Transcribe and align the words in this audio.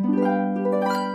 Música 0.00 1.07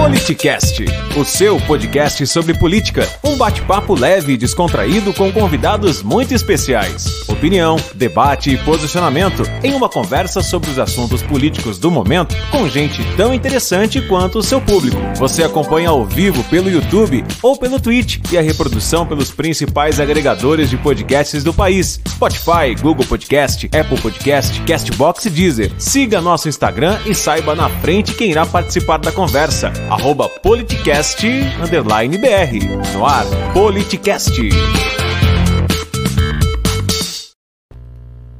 Politicast, 0.00 0.82
o 1.14 1.26
seu 1.26 1.60
podcast 1.60 2.26
sobre 2.26 2.54
política. 2.54 3.06
Um 3.22 3.36
bate-papo 3.36 3.94
leve 3.94 4.32
e 4.32 4.36
descontraído 4.38 5.12
com 5.12 5.30
convidados 5.30 6.02
muito 6.02 6.32
especiais. 6.32 7.28
Opinião, 7.28 7.76
debate 7.94 8.50
e 8.50 8.56
posicionamento 8.56 9.42
em 9.62 9.74
uma 9.74 9.90
conversa 9.90 10.40
sobre 10.40 10.70
os 10.70 10.78
assuntos 10.78 11.22
políticos 11.22 11.78
do 11.78 11.90
momento 11.90 12.34
com 12.50 12.66
gente 12.66 13.04
tão 13.14 13.34
interessante 13.34 14.00
quanto 14.00 14.38
o 14.38 14.42
seu 14.42 14.58
público. 14.58 14.96
Você 15.16 15.42
acompanha 15.42 15.90
ao 15.90 16.02
vivo 16.02 16.42
pelo 16.44 16.70
YouTube 16.70 17.22
ou 17.42 17.58
pelo 17.58 17.78
Twitch 17.78 18.20
e 18.32 18.38
a 18.38 18.42
reprodução 18.42 19.04
pelos 19.06 19.30
principais 19.30 20.00
agregadores 20.00 20.70
de 20.70 20.78
podcasts 20.78 21.44
do 21.44 21.52
país: 21.52 22.00
Spotify, 22.08 22.74
Google 22.80 23.04
Podcast, 23.04 23.66
Apple 23.66 24.00
Podcast, 24.00 24.62
Castbox 24.62 25.26
e 25.26 25.30
Deezer. 25.30 25.70
Siga 25.78 26.22
nosso 26.22 26.48
Instagram 26.48 26.98
e 27.04 27.14
saiba 27.14 27.54
na 27.54 27.68
frente 27.68 28.14
quem 28.14 28.30
irá 28.30 28.46
participar 28.46 28.96
da 28.96 29.12
conversa 29.12 29.70
arroba 29.90 30.28
politicast, 30.28 31.26
underline 31.60 32.16
BR. 32.16 32.94
No 32.94 33.04
ar, 33.04 33.24
Politicast. 33.52 34.38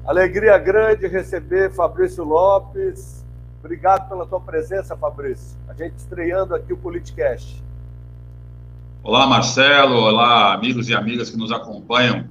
Alegria 0.07 0.57
grande 0.59 1.09
receber 1.09 1.73
Fabrício 1.73 2.23
Lopes. 2.23 3.25
Obrigado 3.59 4.09
pela 4.09 4.25
tua 4.27 4.41
presença, 4.41 4.97
Fabrício. 4.97 5.59
A 5.69 5.75
gente 5.75 5.97
estreando 5.97 6.55
aqui 6.55 6.73
o 6.73 6.77
Politicast. 6.77 7.61
Olá, 9.03 9.27
Marcelo. 9.27 9.97
Olá, 9.97 10.55
amigos 10.55 10.89
e 10.89 10.95
amigas 10.95 11.31
que 11.31 11.37
nos 11.37 11.51
acompanham 11.51 12.31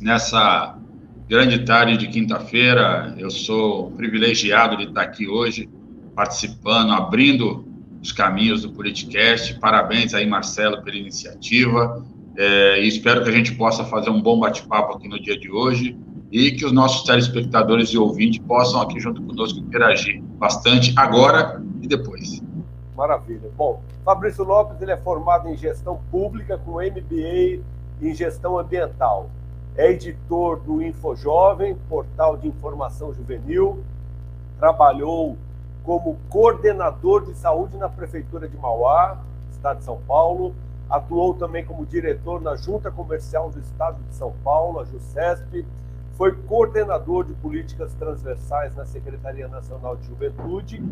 nessa 0.00 0.76
grande 1.28 1.64
tarde 1.64 1.96
de 1.96 2.08
quinta-feira. 2.08 3.14
Eu 3.16 3.30
sou 3.30 3.92
privilegiado 3.92 4.76
de 4.76 4.84
estar 4.84 5.02
aqui 5.02 5.28
hoje, 5.28 5.68
participando, 6.16 6.92
abrindo 6.92 7.75
os 8.06 8.12
caminhos 8.12 8.62
do 8.62 8.70
Politicast. 8.70 9.58
Parabéns 9.58 10.14
aí, 10.14 10.26
Marcelo, 10.26 10.82
pela 10.82 10.96
iniciativa. 10.96 12.04
É, 12.36 12.80
e 12.80 12.86
espero 12.86 13.22
que 13.22 13.28
a 13.28 13.32
gente 13.32 13.54
possa 13.54 13.84
fazer 13.84 14.10
um 14.10 14.20
bom 14.22 14.38
bate-papo 14.38 14.96
aqui 14.96 15.08
no 15.08 15.20
dia 15.20 15.38
de 15.38 15.50
hoje 15.50 15.98
e 16.30 16.52
que 16.52 16.64
os 16.64 16.72
nossos 16.72 17.02
telespectadores 17.04 17.88
e 17.90 17.98
ouvintes 17.98 18.38
possam 18.38 18.80
aqui 18.80 19.00
junto 19.00 19.22
conosco 19.22 19.58
interagir 19.58 20.22
bastante 20.38 20.92
agora 20.96 21.62
e 21.80 21.88
depois. 21.88 22.42
Maravilha. 22.96 23.50
Bom, 23.56 23.82
Fabrício 24.04 24.44
Lopes 24.44 24.80
ele 24.80 24.92
é 24.92 24.96
formado 24.96 25.48
em 25.48 25.56
gestão 25.56 26.00
pública 26.10 26.58
com 26.58 26.74
MBA 26.74 27.60
em 28.00 28.14
gestão 28.14 28.58
ambiental. 28.58 29.30
É 29.76 29.90
editor 29.90 30.60
do 30.60 30.82
InfoJovem, 30.82 31.76
portal 31.88 32.36
de 32.36 32.48
informação 32.48 33.12
juvenil. 33.12 33.82
Trabalhou 34.58 35.36
como 35.86 36.18
coordenador 36.28 37.24
de 37.24 37.34
saúde 37.34 37.76
na 37.76 37.88
Prefeitura 37.88 38.48
de 38.48 38.56
Mauá, 38.56 39.22
Estado 39.52 39.78
de 39.78 39.84
São 39.84 39.98
Paulo. 40.02 40.52
Atuou 40.90 41.32
também 41.34 41.64
como 41.64 41.86
diretor 41.86 42.42
na 42.42 42.56
Junta 42.56 42.90
Comercial 42.90 43.50
do 43.50 43.60
Estado 43.60 44.02
de 44.08 44.14
São 44.16 44.32
Paulo, 44.42 44.80
a 44.80 44.84
JUSESP. 44.84 45.64
Foi 46.14 46.32
coordenador 46.32 47.24
de 47.24 47.34
políticas 47.34 47.94
transversais 47.94 48.74
na 48.74 48.84
Secretaria 48.84 49.46
Nacional 49.46 49.96
de 49.96 50.06
Juventude, 50.06 50.82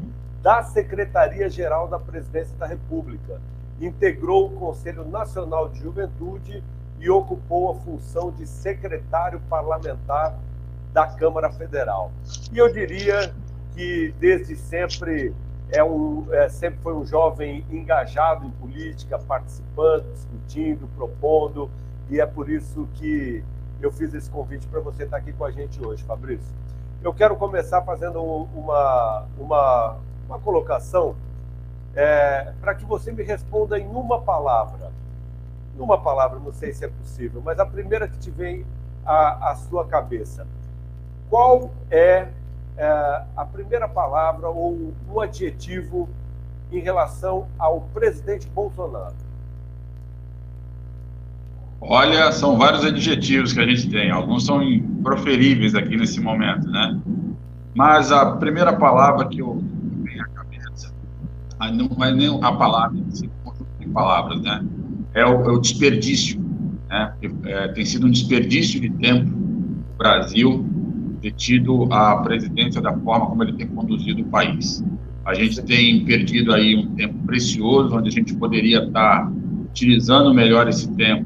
da 0.41 0.62
Secretaria-Geral 0.62 1.89
da 1.89 1.98
Presidência 1.98 2.56
da 2.56 2.67
República. 2.67 3.41
Integrou 3.81 4.47
o 4.47 4.51
Conselho 4.51 5.05
Nacional 5.08 5.70
de 5.70 5.81
Juventude 5.81 6.62
e 7.01 7.11
ocupou 7.11 7.73
a 7.73 7.75
função 7.77 8.31
de 8.31 8.47
secretário 8.47 9.41
parlamentar 9.48 10.39
da 10.92 11.06
Câmara 11.08 11.51
Federal. 11.51 12.12
E 12.53 12.58
eu 12.58 12.73
diria 12.73 13.34
que 13.75 14.14
desde 14.19 14.56
sempre 14.56 15.34
é 15.70 15.83
um, 15.83 16.27
é, 16.33 16.48
sempre 16.48 16.78
foi 16.80 16.94
um 16.94 17.05
jovem 17.05 17.67
engajado 17.70 18.47
em 18.47 18.50
política, 18.50 19.19
participando, 19.19 20.12
discutindo, 20.12 20.89
propondo, 20.97 21.70
e 22.08 22.20
é 22.20 22.27
por 22.27 22.48
isso 22.48 22.89
que 22.95 23.42
eu 23.80 23.90
fiz 23.90 24.14
esse 24.14 24.30
convite 24.30 24.67
para 24.68 24.80
você 24.80 25.05
estar 25.05 25.17
aqui 25.17 25.33
com 25.33 25.45
a 25.45 25.51
gente 25.51 25.85
hoje, 25.85 26.02
Fabrício. 26.05 26.55
Eu 27.02 27.12
quero 27.12 27.36
começar 27.36 27.83
fazendo 27.83 28.23
uma, 28.23 29.27
uma, 29.39 29.96
uma 30.27 30.39
colocação 30.39 31.17
é, 31.95 32.52
para 32.61 32.74
que 32.74 32.85
você 32.85 33.12
me 33.12 33.23
responda 33.23 33.79
em 33.79 33.86
uma 33.86 34.20
palavra. 34.20 34.91
Numa 35.77 36.01
palavra, 36.01 36.39
não 36.39 36.52
sei 36.52 36.73
se 36.73 36.85
é 36.85 36.89
possível, 36.89 37.42
mas 37.45 37.58
a 37.58 37.67
primeira 37.67 38.06
que 38.06 38.17
te 38.18 38.30
vem 38.30 38.64
à, 39.05 39.51
à 39.51 39.56
sua 39.56 39.86
cabeça. 39.86 40.46
Qual 41.29 41.70
é 41.91 42.29
é, 42.77 43.23
a 43.36 43.45
primeira 43.45 43.89
palavra 43.89 44.48
ou 44.48 44.92
o 45.08 45.20
adjetivo 45.20 46.08
em 46.73 46.80
relação 46.80 47.46
ao 47.58 47.83
presidente 47.92 48.48
Bolsonaro? 48.48 49.14
Olha, 51.80 52.33
são 52.33 52.57
vários 52.57 52.85
adjetivos 52.85 53.52
que 53.52 53.61
a 53.61 53.67
gente 53.67 53.90
tem, 53.90 54.11
alguns 54.11 54.46
são 54.46 54.62
improferíveis 54.62 55.74
aqui 55.74 55.96
nesse 55.96 56.20
momento, 56.20 56.67
né? 56.68 56.98
Mas 57.74 58.11
a 58.11 58.36
primeira 58.36 58.73
palavra 58.73 59.29
que 59.29 59.41
eu 59.41 59.62
vem 60.02 60.20
à 60.20 60.24
cabeça, 60.29 60.92
não 61.73 62.05
é 62.05 62.12
nem 62.12 62.39
a 62.42 62.52
palavra, 62.52 62.98
de 63.79 63.89
palavras, 63.89 64.41
né? 64.41 64.64
É 65.12 65.27
o, 65.27 65.45
é 65.45 65.52
o 65.52 65.58
desperdício, 65.58 66.41
né? 66.89 67.12
É, 67.45 67.68
tem 67.68 67.85
sido 67.85 68.06
um 68.06 68.11
desperdício 68.11 68.80
de 68.80 68.89
tempo 68.91 69.30
no 69.30 69.96
Brasil 69.98 70.73
tido 71.30 71.92
a 71.92 72.17
presidência 72.18 72.80
da 72.80 72.92
forma 72.92 73.27
como 73.27 73.42
ele 73.42 73.52
tem 73.55 73.67
conduzido 73.67 74.23
o 74.23 74.27
país. 74.27 74.85
A 75.24 75.33
gente 75.33 75.62
tem 75.62 76.05
perdido 76.05 76.52
aí 76.52 76.77
um 76.77 76.95
tempo 76.95 77.14
precioso, 77.27 77.96
onde 77.96 78.08
a 78.08 78.12
gente 78.12 78.35
poderia 78.35 78.85
estar 78.85 79.30
utilizando 79.70 80.35
melhor 80.35 80.68
esse 80.68 80.89
tempo 80.95 81.24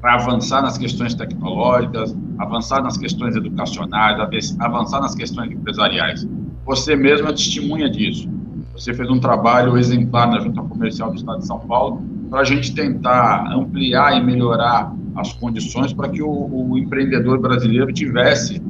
para 0.00 0.14
avançar 0.14 0.62
nas 0.62 0.76
questões 0.76 1.14
tecnológicas, 1.14 2.16
avançar 2.38 2.82
nas 2.82 2.96
questões 2.96 3.36
educacionais, 3.36 4.18
avançar 4.58 5.00
nas 5.00 5.14
questões 5.14 5.50
empresariais. 5.50 6.28
Você 6.64 6.96
mesmo 6.96 7.28
é 7.28 7.32
testemunha 7.32 7.88
disso. 7.88 8.28
Você 8.72 8.92
fez 8.92 9.08
um 9.08 9.18
trabalho 9.18 9.78
exemplar 9.78 10.28
na 10.28 10.40
Junta 10.40 10.60
Comercial 10.62 11.10
do 11.10 11.16
Estado 11.16 11.38
de 11.38 11.46
São 11.46 11.60
Paulo 11.60 12.02
para 12.28 12.40
a 12.40 12.44
gente 12.44 12.74
tentar 12.74 13.50
ampliar 13.52 14.20
e 14.20 14.24
melhorar 14.24 14.92
as 15.14 15.32
condições 15.32 15.92
para 15.92 16.08
que 16.08 16.22
o, 16.22 16.28
o 16.28 16.76
empreendedor 16.76 17.40
brasileiro 17.40 17.92
tivesse 17.92 18.60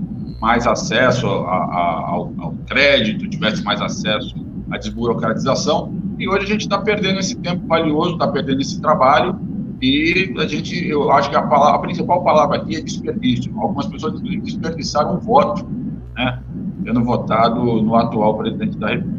mais 0.40 0.66
acesso 0.66 1.26
a, 1.26 1.56
a, 1.56 2.10
ao, 2.10 2.32
ao, 2.38 2.54
crédito, 2.66 3.28
tivesse 3.28 3.62
mais 3.62 3.80
acesso 3.80 4.34
à 4.70 4.78
desburocratização. 4.78 5.92
E 6.18 6.28
hoje 6.28 6.44
a 6.44 6.48
gente 6.48 6.62
está 6.62 6.78
perdendo 6.78 7.18
esse 7.20 7.34
tempo 7.36 7.66
valioso, 7.66 8.12
está 8.14 8.28
perdendo 8.28 8.60
esse 8.60 8.80
trabalho. 8.80 9.38
E 9.80 10.34
a 10.38 10.46
gente, 10.46 10.86
eu 10.88 11.10
acho 11.10 11.28
que 11.28 11.36
a, 11.36 11.42
palavra, 11.42 11.76
a 11.76 11.78
principal 11.80 12.22
palavra 12.24 12.56
aqui 12.56 12.76
é 12.76 12.80
desperdício. 12.80 13.52
Algumas 13.60 13.86
pessoas, 13.86 14.20
desperdiçaram 14.20 15.16
um 15.16 15.18
voto, 15.18 15.66
né, 16.14 16.42
tendo 16.84 17.04
votado 17.04 17.60
no 17.60 17.94
atual 17.94 18.36
presidente 18.38 18.76
da 18.78 18.88
República. 18.88 19.16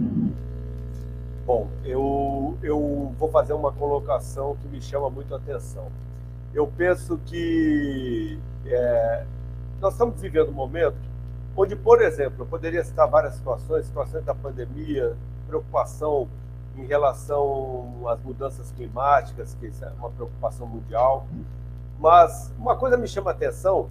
Bom, 1.46 1.68
eu, 1.86 2.58
eu 2.62 3.14
vou 3.18 3.30
fazer 3.30 3.54
uma 3.54 3.72
colocação 3.72 4.58
que 4.62 4.68
me 4.68 4.82
chama 4.82 5.10
muito 5.10 5.34
a 5.34 5.38
atenção. 5.38 5.86
Eu 6.54 6.68
penso 6.68 7.20
que 7.26 8.38
é, 8.66 9.24
nós 9.80 9.94
estamos 9.94 10.20
vivendo 10.20 10.50
um 10.50 10.54
momento 10.54 11.07
onde, 11.58 11.76
por 11.76 12.02
exemplo, 12.04 12.44
eu 12.44 12.46
poderia 12.46 12.84
citar 12.84 13.08
várias 13.10 13.34
situações, 13.34 13.88
situações 13.88 14.24
da 14.24 14.36
pandemia, 14.36 15.18
preocupação 15.48 16.30
em 16.78 16.86
relação 16.86 18.08
às 18.08 18.22
mudanças 18.22 18.72
climáticas, 18.72 19.58
que 19.60 19.66
é 19.82 19.90
uma 19.98 20.12
preocupação 20.12 20.68
mundial. 20.68 21.26
Mas 22.00 22.54
uma 22.60 22.76
coisa 22.76 22.96
me 22.96 23.08
chama 23.08 23.32
a 23.32 23.34
atenção, 23.34 23.90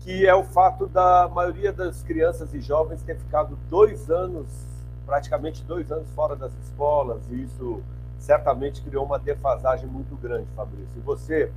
que 0.00 0.26
é 0.26 0.34
o 0.34 0.44
fato 0.44 0.86
da 0.86 1.26
maioria 1.28 1.72
das 1.72 2.02
crianças 2.02 2.52
e 2.52 2.60
jovens 2.60 3.02
ter 3.02 3.16
ficado 3.16 3.58
dois 3.70 4.10
anos, 4.10 4.46
praticamente 5.06 5.64
dois 5.64 5.90
anos 5.90 6.10
fora 6.10 6.36
das 6.36 6.52
escolas, 6.62 7.22
e 7.30 7.42
isso 7.42 7.82
certamente 8.18 8.82
criou 8.82 9.06
uma 9.06 9.18
defasagem 9.18 9.88
muito 9.88 10.14
grande, 10.16 10.46
Fabrício. 10.54 10.92
E 10.94 11.00
você, 11.00 11.50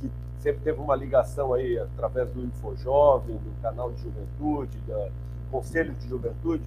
que 0.00 0.10
sempre 0.40 0.62
teve 0.62 0.80
uma 0.80 0.96
ligação 0.96 1.52
aí 1.54 1.78
através 1.78 2.28
do 2.30 2.42
InfoJovem, 2.42 3.36
do 3.36 3.62
canal 3.62 3.92
de 3.92 4.02
juventude, 4.02 4.78
do 4.78 5.10
Conselho 5.50 5.92
de 5.94 6.08
Juventude. 6.08 6.64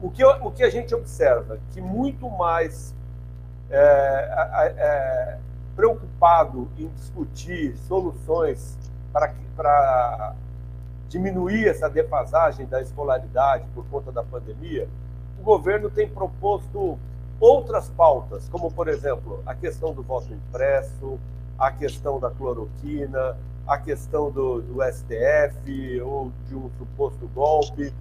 O 0.00 0.10
que, 0.10 0.24
o 0.24 0.50
que 0.50 0.62
a 0.62 0.70
gente 0.70 0.94
observa? 0.94 1.58
Que 1.72 1.80
muito 1.80 2.28
mais 2.28 2.94
é, 3.70 4.74
é, 4.76 5.38
preocupado 5.74 6.68
em 6.78 6.88
discutir 6.88 7.76
soluções 7.78 8.76
para, 9.12 9.34
para 9.56 10.34
diminuir 11.08 11.68
essa 11.68 11.88
defasagem 11.88 12.66
da 12.66 12.80
escolaridade 12.80 13.64
por 13.74 13.84
conta 13.86 14.10
da 14.10 14.22
pandemia, 14.22 14.88
o 15.38 15.42
governo 15.42 15.88
tem 15.90 16.08
proposto 16.08 16.98
outras 17.38 17.88
pautas, 17.90 18.48
como, 18.48 18.70
por 18.70 18.88
exemplo, 18.88 19.42
a 19.46 19.54
questão 19.54 19.92
do 19.92 20.02
voto 20.02 20.32
impresso, 20.32 21.18
a 21.58 21.70
questão 21.70 22.20
da 22.20 22.30
cloroquina, 22.30 23.36
a 23.66 23.78
questão 23.78 24.30
do, 24.30 24.60
do 24.60 24.82
STF 24.82 26.00
ou 26.02 26.30
de 26.48 26.54
um 26.54 26.70
suposto 26.78 27.26
golpe. 27.28 27.92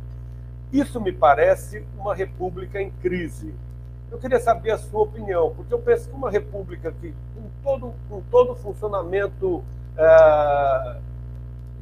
Isso 0.72 1.00
me 1.00 1.12
parece 1.12 1.86
uma 1.98 2.14
república 2.14 2.82
em 2.82 2.92
crise. 2.92 3.54
Eu 4.12 4.18
queria 4.18 4.40
saber 4.40 4.72
a 4.72 4.78
sua 4.78 5.02
opinião, 5.02 5.54
porque 5.56 5.74
eu 5.74 5.80
penso 5.80 6.10
que 6.10 6.16
uma 6.16 6.30
república 6.30 6.92
que, 6.92 7.14
com 7.34 7.50
todo, 7.64 7.94
com 8.10 8.22
todo 8.30 8.52
o 8.52 8.56
funcionamento 8.56 9.64
é, 9.98 10.98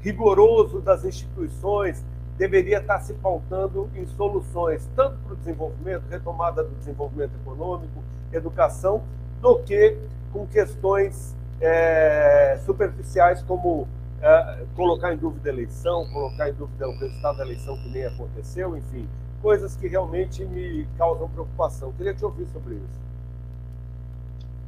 rigoroso 0.01 0.79
das 0.79 1.03
instituições, 1.03 2.03
deveria 2.37 2.79
estar 2.79 2.99
se 2.99 3.13
pautando 3.13 3.89
em 3.95 4.05
soluções, 4.07 4.89
tanto 4.95 5.17
para 5.17 5.33
o 5.33 5.35
desenvolvimento, 5.35 6.03
retomada 6.09 6.63
do 6.63 6.75
desenvolvimento 6.75 7.31
econômico, 7.41 8.03
educação, 8.31 9.03
do 9.41 9.59
que 9.59 9.97
com 10.31 10.47
questões 10.47 11.35
é, 11.61 12.59
superficiais 12.65 13.41
como 13.44 13.88
é, 14.21 14.63
colocar 14.75 15.13
em 15.13 15.17
dúvida 15.17 15.50
a 15.50 15.53
eleição, 15.53 16.07
colocar 16.11 16.50
em 16.50 16.53
dúvida 16.53 16.88
o 16.88 16.97
resultado 16.97 17.38
da 17.38 17.45
eleição 17.45 17.77
que 17.77 17.89
nem 17.89 18.05
aconteceu, 18.05 18.77
enfim, 18.77 19.07
coisas 19.41 19.75
que 19.75 19.88
realmente 19.88 20.45
me 20.45 20.88
causam 20.97 21.29
preocupação. 21.29 21.91
Queria 21.97 22.13
te 22.13 22.23
ouvir 22.23 22.47
sobre 22.53 22.75
isso. 22.75 23.03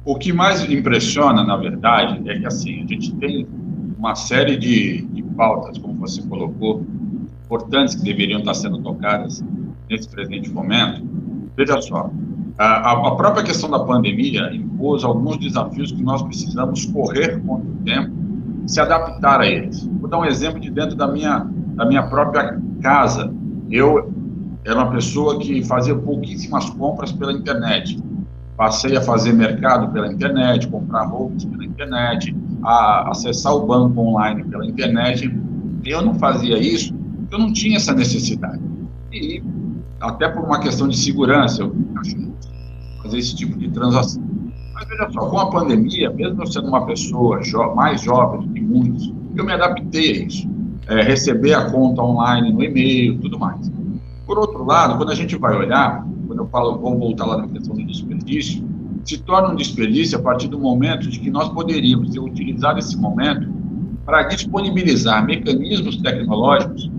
O 0.04 0.16
que 0.16 0.32
mais 0.32 0.62
impressiona, 0.70 1.42
na 1.42 1.56
verdade, 1.56 2.28
é 2.30 2.38
que 2.38 2.46
assim 2.46 2.84
a 2.84 2.86
gente 2.86 3.14
tem 3.16 3.48
uma 3.98 4.14
série 4.14 4.56
de, 4.56 5.02
de 5.02 5.22
pautas, 5.22 5.78
como 5.78 5.94
você 5.94 6.22
colocou, 6.22 6.84
importantes 7.44 7.94
que 7.94 8.02
deveriam 8.02 8.40
estar 8.40 8.54
sendo 8.54 8.78
tocadas 8.82 9.42
nesse 9.88 10.08
presente 10.08 10.50
momento. 10.50 11.02
Veja 11.56 11.80
só, 11.80 12.10
a, 12.58 12.92
a 12.92 13.14
própria 13.16 13.44
questão 13.44 13.70
da 13.70 13.80
pandemia 13.80 14.54
impôs 14.54 15.04
alguns 15.04 15.36
desafios 15.36 15.92
que 15.92 16.02
nós 16.02 16.22
precisamos 16.22 16.86
correr 16.86 17.40
contra 17.42 17.68
o 17.68 17.76
tempo, 17.84 18.12
se 18.66 18.80
adaptar 18.80 19.40
a 19.40 19.46
eles. 19.46 19.86
Vou 20.00 20.08
dar 20.08 20.18
um 20.18 20.24
exemplo 20.24 20.58
de 20.58 20.70
dentro 20.70 20.96
da 20.96 21.06
minha, 21.06 21.46
da 21.74 21.84
minha 21.84 22.02
própria 22.04 22.58
casa. 22.80 23.32
Eu 23.70 24.10
era 24.64 24.74
uma 24.74 24.90
pessoa 24.90 25.38
que 25.38 25.62
fazia 25.64 25.94
pouquíssimas 25.94 26.70
compras 26.70 27.12
pela 27.12 27.32
internet. 27.32 28.02
Passei 28.56 28.96
a 28.96 29.02
fazer 29.02 29.34
mercado 29.34 29.92
pela 29.92 30.10
internet, 30.10 30.66
comprar 30.68 31.04
roupas 31.04 31.44
pela 31.44 31.64
internet, 31.64 32.34
a 32.64 33.10
acessar 33.10 33.54
o 33.54 33.66
banco 33.66 34.00
online 34.00 34.42
pela 34.44 34.64
internet. 34.64 35.30
Eu 35.84 36.00
não 36.00 36.14
fazia 36.14 36.58
isso, 36.58 36.94
eu 37.30 37.38
não 37.38 37.52
tinha 37.52 37.76
essa 37.76 37.92
necessidade. 37.92 38.60
E 39.12 39.42
até 40.00 40.28
por 40.28 40.42
uma 40.42 40.58
questão 40.58 40.88
de 40.88 40.96
segurança, 40.96 41.62
eu 41.62 41.76
fazer 43.06 43.18
esse 43.18 43.34
tipo 43.34 43.56
de 43.58 43.70
transação. 43.70 44.22
Mas 44.74 44.88
veja 44.88 45.08
só, 45.10 45.30
com 45.30 45.38
a 45.38 45.50
pandemia, 45.50 46.10
mesmo 46.10 46.42
eu 46.42 46.46
sendo 46.46 46.68
uma 46.68 46.84
pessoa 46.84 47.42
jo 47.42 47.74
mais 47.74 48.02
jovem 48.02 48.46
do 48.46 48.52
que 48.52 48.60
muitos, 48.60 49.12
eu 49.34 49.44
me 49.44 49.52
adaptei 49.52 50.10
a 50.10 50.26
isso. 50.26 50.56
É, 50.88 51.02
receber 51.02 51.52
a 51.54 51.68
conta 51.70 52.00
online 52.00 52.52
no 52.52 52.62
e-mail, 52.62 53.18
tudo 53.18 53.38
mais. 53.38 53.70
Por 54.24 54.38
outro 54.38 54.64
lado, 54.64 54.96
quando 54.96 55.10
a 55.10 55.14
gente 55.14 55.36
vai 55.36 55.56
olhar, 55.56 56.06
quando 56.26 56.40
eu 56.40 56.46
falo, 56.46 56.78
vou 56.78 56.96
voltar 56.96 57.26
lá 57.26 57.38
na 57.38 57.48
questão 57.48 57.74
do 57.74 57.84
desperdício, 57.84 58.64
se 59.04 59.18
torna 59.18 59.48
um 59.48 59.56
desperdício 59.56 60.18
a 60.18 60.22
partir 60.22 60.48
do 60.48 60.58
momento 60.58 61.08
de 61.08 61.18
que 61.18 61.30
nós 61.30 61.48
poderíamos 61.48 62.10
ter 62.10 62.20
utilizado 62.20 62.78
esse 62.78 62.96
momento 62.96 63.48
para 64.04 64.22
disponibilizar 64.24 65.24
mecanismos 65.24 65.96
tecnológicos 65.96 66.90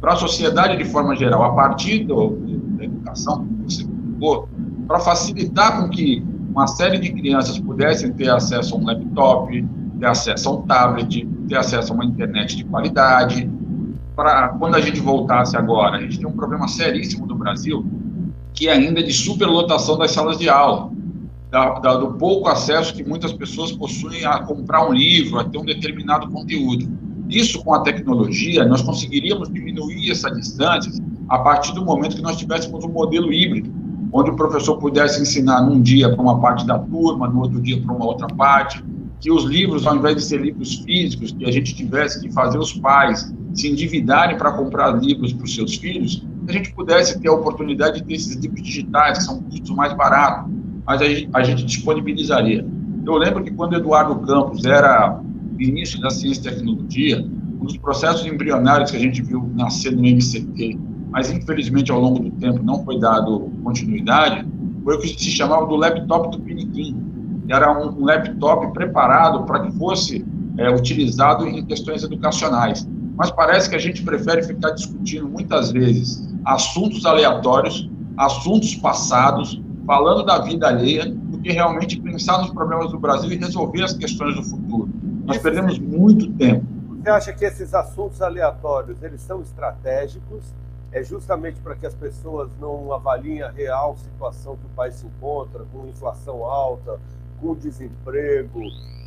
para 0.00 0.14
a 0.14 0.16
sociedade 0.16 0.76
de 0.76 0.84
forma 0.84 1.14
geral, 1.16 1.42
a 1.42 1.52
partir 1.52 2.04
do, 2.04 2.30
da 2.76 2.84
educação, 2.84 3.38
como 3.38 3.64
você 3.68 3.84
colocou, 3.84 4.48
para 4.86 5.00
facilitar 5.00 5.80
com 5.80 5.88
que 5.88 6.22
uma 6.50 6.66
série 6.66 6.98
de 6.98 7.12
crianças 7.12 7.58
pudessem 7.58 8.12
ter 8.12 8.30
acesso 8.30 8.74
a 8.74 8.78
um 8.78 8.84
laptop, 8.84 9.66
ter 9.98 10.06
acesso 10.06 10.48
a 10.48 10.52
um 10.52 10.62
tablet, 10.62 11.26
ter 11.48 11.56
acesso 11.56 11.92
a 11.92 11.94
uma 11.94 12.04
internet 12.04 12.56
de 12.56 12.64
qualidade, 12.64 13.50
para 14.14 14.48
quando 14.50 14.76
a 14.76 14.80
gente 14.80 15.00
voltasse 15.00 15.56
agora, 15.56 15.96
a 15.96 16.00
gente 16.00 16.18
tem 16.18 16.26
um 16.26 16.32
problema 16.32 16.68
seríssimo 16.68 17.26
no 17.26 17.34
Brasil, 17.34 17.84
que 18.52 18.68
é 18.68 18.72
ainda 18.72 19.02
de 19.02 19.12
superlotação 19.12 19.98
das 19.98 20.12
salas 20.12 20.38
de 20.38 20.48
aula, 20.48 20.92
da, 21.50 21.78
da, 21.80 21.96
do 21.96 22.14
pouco 22.14 22.48
acesso 22.48 22.94
que 22.94 23.02
muitas 23.02 23.32
pessoas 23.32 23.72
possuem 23.72 24.24
a 24.24 24.38
comprar 24.40 24.88
um 24.88 24.92
livro, 24.92 25.38
a 25.38 25.44
ter 25.44 25.58
um 25.58 25.64
determinado 25.64 26.28
conteúdo. 26.28 26.88
Isso, 27.28 27.62
com 27.64 27.74
a 27.74 27.80
tecnologia, 27.80 28.64
nós 28.64 28.82
conseguiríamos 28.82 29.52
diminuir 29.52 30.10
essa 30.10 30.30
distância 30.30 30.92
a 31.28 31.38
partir 31.38 31.72
do 31.74 31.84
momento 31.84 32.16
que 32.16 32.22
nós 32.22 32.36
tivéssemos 32.36 32.84
um 32.84 32.88
modelo 32.88 33.32
híbrido, 33.32 33.72
onde 34.16 34.30
o 34.30 34.36
professor 34.36 34.76
pudesse 34.76 35.20
ensinar 35.20 35.62
num 35.62 35.82
dia 35.82 36.08
para 36.08 36.22
uma 36.22 36.40
parte 36.40 36.64
da 36.64 36.78
turma, 36.78 37.26
no 37.26 37.40
outro 37.40 37.60
dia 37.60 37.82
para 37.82 37.92
uma 37.92 38.06
outra 38.06 38.28
parte, 38.28 38.82
que 39.18 39.28
os 39.28 39.42
livros, 39.42 39.84
ao 39.88 39.96
invés 39.96 40.14
de 40.14 40.22
ser 40.22 40.40
livros 40.40 40.76
físicos, 40.76 41.32
que 41.32 41.44
a 41.44 41.50
gente 41.50 41.74
tivesse 41.74 42.20
que 42.20 42.32
fazer 42.32 42.56
os 42.56 42.72
pais 42.74 43.34
se 43.54 43.68
endividarem 43.68 44.38
para 44.38 44.52
comprar 44.52 44.92
livros 44.92 45.32
para 45.32 45.44
os 45.44 45.52
seus 45.52 45.74
filhos, 45.74 46.24
a 46.46 46.52
gente 46.52 46.72
pudesse 46.74 47.18
ter 47.18 47.28
a 47.28 47.32
oportunidade 47.32 48.00
de 48.00 48.04
ter 48.04 48.14
esses 48.14 48.36
livros 48.36 48.62
digitais, 48.62 49.18
que 49.18 49.24
são 49.24 49.42
custos 49.42 49.70
mais 49.74 49.92
baratos, 49.94 50.52
mas 50.86 51.02
a 51.02 51.06
gente, 51.06 51.28
a 51.32 51.42
gente 51.42 51.64
disponibilizaria. 51.64 52.64
Eu 53.04 53.16
lembro 53.16 53.42
que 53.42 53.50
quando 53.50 53.74
Eduardo 53.74 54.14
Campos 54.20 54.64
era 54.64 55.20
início 55.58 56.00
da 56.00 56.10
ciência 56.10 56.50
e 56.50 56.52
tecnologia, 56.54 57.26
um 57.60 57.64
dos 57.64 57.76
processos 57.78 58.24
embrionários 58.24 58.92
que 58.92 58.96
a 58.96 59.00
gente 59.00 59.22
viu 59.22 59.50
nascer 59.56 59.90
no 59.90 60.02
MCT, 60.02 60.78
mas 61.10 61.32
infelizmente 61.32 61.90
ao 61.90 62.00
longo 62.00 62.20
do 62.20 62.30
tempo 62.32 62.62
não 62.62 62.84
foi 62.84 63.00
dado 63.00 63.50
continuidade, 63.64 64.46
foi 64.84 64.96
o 64.96 65.00
que 65.00 65.08
se 65.08 65.30
chamava 65.30 65.66
do 65.66 65.74
laptop 65.74 66.36
do 66.36 66.42
Piniquim. 66.42 67.42
Era 67.48 67.72
um, 67.72 68.00
um 68.00 68.04
laptop 68.04 68.72
preparado 68.72 69.44
para 69.44 69.60
que 69.60 69.72
fosse 69.78 70.24
é, 70.58 70.70
utilizado 70.70 71.48
em 71.48 71.64
questões 71.64 72.04
educacionais 72.04 72.86
mas 73.16 73.30
parece 73.30 73.70
que 73.70 73.76
a 73.76 73.78
gente 73.78 74.02
prefere 74.02 74.42
ficar 74.42 74.70
discutindo 74.70 75.28
muitas 75.28 75.70
vezes 75.70 76.28
assuntos 76.44 77.06
aleatórios, 77.06 77.88
assuntos 78.16 78.74
passados, 78.74 79.60
falando 79.86 80.24
da 80.24 80.38
vida 80.38 80.68
alheia, 80.68 81.06
do 81.06 81.38
que 81.38 81.52
realmente 81.52 82.00
pensar 82.00 82.38
nos 82.38 82.50
problemas 82.50 82.90
do 82.90 82.98
Brasil 82.98 83.30
e 83.30 83.36
resolver 83.36 83.82
as 83.82 83.92
questões 83.92 84.34
do 84.34 84.42
futuro. 84.42 84.88
Nós 85.24 85.38
perdemos 85.38 85.78
muito 85.78 86.30
tempo. 86.32 86.66
Você 87.02 87.10
acha 87.10 87.32
que 87.32 87.44
esses 87.44 87.72
assuntos 87.72 88.20
aleatórios 88.20 89.02
eles 89.02 89.20
são 89.20 89.40
estratégicos? 89.40 90.42
É 90.94 91.02
justamente 91.02 91.60
para 91.60 91.74
que 91.74 91.84
as 91.84 91.94
pessoas 91.94 92.48
não 92.58 92.90
avaliem 92.92 93.42
a 93.42 93.50
real 93.50 93.96
situação 93.98 94.56
que 94.56 94.64
o 94.64 94.70
país 94.70 94.94
se 94.94 95.06
encontra, 95.06 95.64
com 95.70 95.86
inflação 95.86 96.44
alta, 96.44 96.98
com 97.40 97.54
desemprego, 97.54 98.60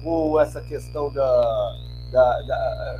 com 0.03 0.39
essa 0.39 0.61
questão 0.61 1.11
da, 1.11 1.75
da, 2.11 2.41
da, 2.41 2.97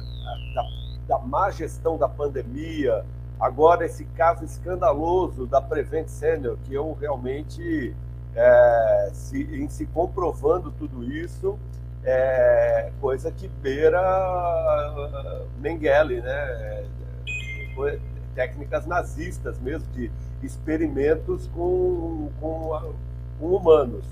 da 0.56 0.88
da 1.07 1.18
má 1.18 1.50
gestão 1.50 1.98
da 1.98 2.07
pandemia, 2.07 3.06
agora 3.39 3.86
esse 3.86 4.04
caso 4.06 4.44
escandaloso 4.44 5.48
da 5.48 5.62
Prevent 5.62 6.07
Senior, 6.07 6.57
que 6.66 6.74
eu 6.74 6.95
realmente, 7.00 7.95
é, 8.36 9.09
se, 9.14 9.42
em 9.44 9.69
se 9.69 9.85
comprovando 9.88 10.71
tudo 10.71 11.04
isso, 11.04 11.57
é 12.04 12.92
coisa 13.02 13.31
que 13.31 13.47
beira 13.47 14.00
uh, 14.02 15.47
Mengele, 15.59 16.21
né? 16.21 16.30
É, 16.30 16.85
técnicas 18.38 18.86
nazistas 18.86 19.60
mesmo, 19.60 19.88
de 19.96 20.12
experimentos 20.44 21.50
com, 21.56 22.30
com, 22.40 22.94
com 23.40 23.46
humanos. 23.48 24.06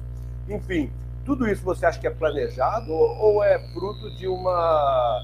Enfim, 0.49 0.89
tudo 1.23 1.47
isso 1.47 1.63
você 1.63 1.85
acha 1.85 1.99
que 1.99 2.07
é 2.07 2.09
planejado 2.09 2.91
ou 2.91 3.43
é 3.43 3.59
fruto 3.71 4.09
de 4.17 4.27
uma 4.27 5.21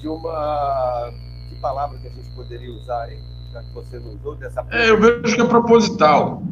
de 0.00 0.08
uma. 0.08 1.12
Que 1.48 1.54
palavra 1.60 1.96
que 1.98 2.08
a 2.08 2.10
gente 2.10 2.28
poderia 2.34 2.72
usar, 2.72 3.12
hein? 3.12 3.20
Já 3.52 3.62
que 3.62 3.72
você 3.72 3.98
não 4.00 4.14
usou, 4.14 4.34
dessa. 4.34 4.66
É, 4.70 4.90
eu 4.90 5.00
vejo 5.00 5.36
que 5.36 5.40
é 5.40 5.46
proposital. 5.46 6.42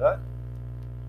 Hã? 0.00 0.18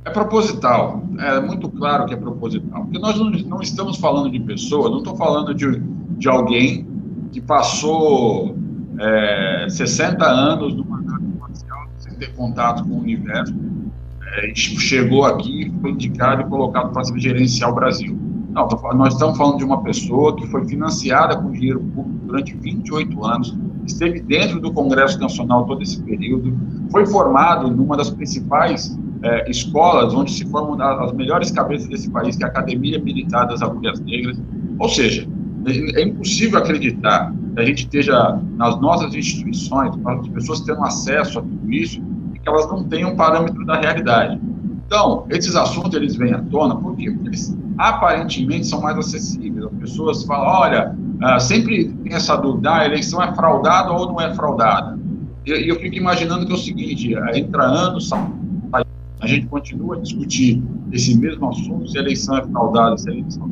É 0.04 0.10
proposital. 0.10 1.04
É 1.20 1.40
muito 1.40 1.70
claro 1.70 2.06
que 2.06 2.14
é 2.14 2.18
proposital. 2.18 2.84
Porque 2.84 3.00
nós 3.00 3.18
não, 3.18 3.30
não 3.30 3.62
estamos 3.62 3.98
falando 3.98 4.32
de 4.32 4.40
pessoa, 4.40 4.90
não 4.90 5.00
estou 5.00 5.16
falando 5.16 5.54
de, 5.54 5.80
de 6.18 6.30
alguém 6.30 6.88
que 7.32 7.42
passou 7.42 8.57
é, 9.00 9.68
60 9.70 10.25
anos 10.25 10.75
numa 10.75 11.01
nave 11.01 11.25
espacial 11.34 11.88
sem 12.00 12.16
ter 12.16 12.34
contato 12.34 12.84
com 12.84 12.96
o 12.96 13.00
universo, 13.00 13.54
é, 14.34 14.54
chegou 14.56 15.25
aqui, 15.25 15.72
foi 15.82 15.92
indicado 15.92 16.42
e 16.42 16.46
colocado 16.46 16.92
para 16.92 17.04
gerenciar 17.18 17.72
o 17.72 17.75
Brasil. 17.75 18.18
Não, 18.50 18.68
nós 18.96 19.13
estamos 19.13 19.38
falando 19.38 19.58
de 19.58 19.63
uma 19.63 19.84
pessoa 19.84 20.36
que 20.36 20.48
foi 20.48 20.66
financiada 20.66 21.38
com 21.38 21.51
dinheiro 21.51 21.80
público 21.80 22.25
durante 22.25 22.56
28 22.56 23.25
anos, 23.25 23.58
esteve 23.86 24.20
dentro 24.20 24.60
do 24.60 24.74
Congresso 24.74 25.20
Nacional 25.20 25.66
todo 25.66 25.82
esse 25.84 26.01
período, 26.01 26.58
foi 26.92 27.06
formado 27.06 27.70
numa 27.70 27.96
das 27.96 28.10
principais 28.10 28.98
é, 29.24 29.50
escolas 29.50 30.13
onde 30.13 30.32
se 30.32 30.46
formam 30.46 30.82
as 30.82 31.12
melhores 31.13 31.51
cabeças 31.51 31.88
desse 31.88 32.10
país, 32.10 32.36
que 32.36 32.44
é 32.44 32.48
a 32.48 32.50
Academia 32.50 33.00
Militar 33.00 33.46
das 33.46 33.62
Agulhas 33.62 34.00
Negras. 34.00 34.39
Ou 34.80 34.89
seja, 34.89 35.27
é, 35.66 36.01
é 36.01 36.04
impossível 36.06 36.60
acreditar 36.60 37.34
que 37.58 37.62
a 37.62 37.66
gente 37.66 37.80
esteja 37.80 38.40
nas 38.56 38.80
nossas 38.80 39.16
instituições, 39.16 39.92
as 40.06 40.28
pessoas 40.28 40.62
tendo 40.62 40.84
acesso 40.84 41.40
a 41.40 41.42
tudo 41.42 41.74
isso, 41.74 42.00
e 42.36 42.38
que 42.38 42.48
elas 42.48 42.70
não 42.70 42.84
tenham 42.84 43.16
parâmetro 43.16 43.66
da 43.66 43.80
realidade. 43.80 44.40
Então, 44.86 45.26
esses 45.32 45.56
assuntos 45.56 45.96
eles 45.96 46.16
vêm 46.16 46.34
à 46.34 46.42
tona 46.44 46.76
porque 46.76 47.08
eles 47.08 47.58
aparentemente 47.80 48.68
são 48.68 48.80
mais 48.80 48.96
acessíveis. 48.96 49.66
As 49.66 49.80
pessoas 49.80 50.24
falam, 50.24 50.48
olha, 50.48 50.96
uh, 51.24 51.40
sempre 51.40 51.90
tem 52.04 52.14
essa 52.14 52.36
dúvida, 52.36 52.70
ah, 52.70 52.82
a 52.82 52.86
eleição 52.86 53.22
é 53.24 53.34
fraudada 53.34 53.92
ou 53.92 54.06
não 54.06 54.22
é 54.22 54.34
fraudada? 54.36 54.98
E, 55.44 55.68
eu 55.68 55.80
fico 55.80 55.96
imaginando 55.96 56.46
que 56.46 56.52
é 56.52 56.56
o 56.56 56.60
seguinte, 56.60 57.16
entra 57.34 58.00
sai 58.00 58.84
a 59.20 59.26
gente 59.26 59.48
continua 59.48 59.96
a 59.96 60.00
discutir 60.00 60.62
esse 60.92 61.18
mesmo 61.18 61.50
assunto, 61.50 61.90
se 61.90 61.98
a 61.98 62.02
eleição 62.02 62.38
é 62.38 62.44
fraudada, 62.44 62.96
se 63.00 63.10
a 63.10 63.14
eleição 63.14 63.50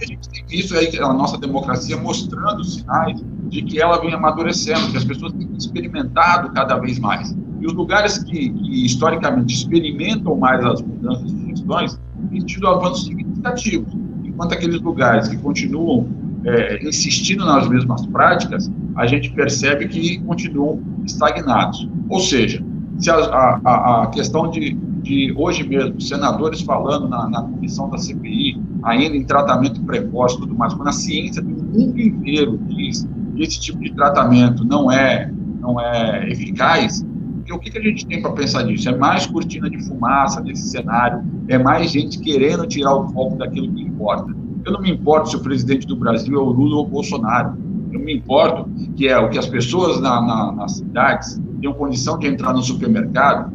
a 0.00 0.06
gente 0.06 0.28
tem 0.28 0.44
visto 0.46 0.76
aí 0.76 0.98
a 0.98 1.12
nossa 1.12 1.38
democracia 1.38 1.96
mostrando 1.96 2.64
sinais 2.64 3.22
de 3.48 3.62
que 3.62 3.80
ela 3.80 4.00
vem 4.00 4.12
amadurecendo, 4.12 4.90
que 4.90 4.96
as 4.96 5.04
pessoas 5.04 5.32
têm 5.32 5.48
experimentado 5.56 6.52
cada 6.52 6.78
vez 6.78 6.98
mais. 6.98 7.34
E 7.60 7.66
os 7.66 7.72
lugares 7.72 8.18
que, 8.18 8.50
que 8.50 8.84
historicamente 8.84 9.54
experimentam 9.54 10.36
mais 10.36 10.64
as 10.64 10.82
mudanças 10.82 11.32
de 11.32 11.46
gestões 11.50 11.98
têm 12.30 12.40
tido 12.40 12.66
avanços 12.66 13.04
significativos, 13.04 13.92
enquanto 14.24 14.52
aqueles 14.52 14.80
lugares 14.80 15.28
que 15.28 15.36
continuam 15.36 16.08
é, 16.44 16.86
insistindo 16.86 17.44
nas 17.44 17.68
mesmas 17.68 18.04
práticas, 18.06 18.70
a 18.96 19.06
gente 19.06 19.30
percebe 19.30 19.88
que 19.88 20.18
continuam 20.20 20.82
estagnados. 21.04 21.88
Ou 22.08 22.20
seja, 22.20 22.62
se 22.98 23.10
a, 23.10 23.14
a, 23.14 24.02
a 24.02 24.06
questão 24.08 24.50
de, 24.50 24.76
de, 25.04 25.34
hoje 25.36 25.62
mesmo, 25.62 26.00
senadores 26.00 26.62
falando 26.62 27.08
na, 27.08 27.28
na, 27.28 27.42
comissão 27.42 27.88
da 27.90 27.98
CPI, 27.98 28.60
ainda 28.82 29.14
em 29.14 29.24
tratamento 29.24 29.80
precoce 29.82 30.36
e 30.36 30.40
tudo 30.40 30.54
mais, 30.54 30.72
quando 30.72 30.88
a 30.88 30.92
ciência 30.92 31.42
do 31.42 31.50
mundo 31.50 32.00
inteiro 32.00 32.58
diz 32.68 33.06
que 33.36 33.42
esse 33.42 33.60
tipo 33.60 33.78
de 33.80 33.92
tratamento 33.92 34.64
não 34.64 34.90
é, 34.90 35.30
não 35.60 35.78
é 35.78 36.28
eficaz, 36.30 37.04
o 37.52 37.58
que, 37.58 37.70
que 37.70 37.78
a 37.78 37.82
gente 37.82 38.06
tem 38.06 38.22
para 38.22 38.32
pensar 38.32 38.64
nisso? 38.64 38.88
É 38.88 38.96
mais 38.96 39.26
cortina 39.26 39.68
de 39.68 39.78
fumaça 39.86 40.40
nesse 40.40 40.70
cenário, 40.70 41.22
é 41.46 41.58
mais 41.58 41.90
gente 41.90 42.18
querendo 42.18 42.66
tirar 42.66 42.94
o 42.94 43.08
foco 43.10 43.36
daquilo 43.36 43.72
que 43.72 43.82
importa. 43.82 44.34
Eu 44.64 44.72
não 44.72 44.80
me 44.80 44.90
importo 44.90 45.28
se 45.28 45.36
o 45.36 45.40
presidente 45.40 45.86
do 45.86 45.94
Brasil 45.94 46.34
é 46.34 46.40
o 46.40 46.46
Lula 46.46 46.76
ou 46.76 46.86
o 46.86 46.88
Bolsonaro. 46.88 47.56
Eu 47.92 48.00
me 48.00 48.16
importo 48.16 48.68
que 48.96 49.06
é 49.06 49.18
o 49.18 49.28
que 49.28 49.38
as 49.38 49.46
pessoas 49.46 50.00
na, 50.00 50.22
na, 50.22 50.52
nas 50.52 50.78
cidades 50.78 51.38
tenham 51.60 51.74
condição 51.74 52.18
de 52.18 52.26
entrar 52.26 52.54
no 52.54 52.62
supermercado 52.62 53.52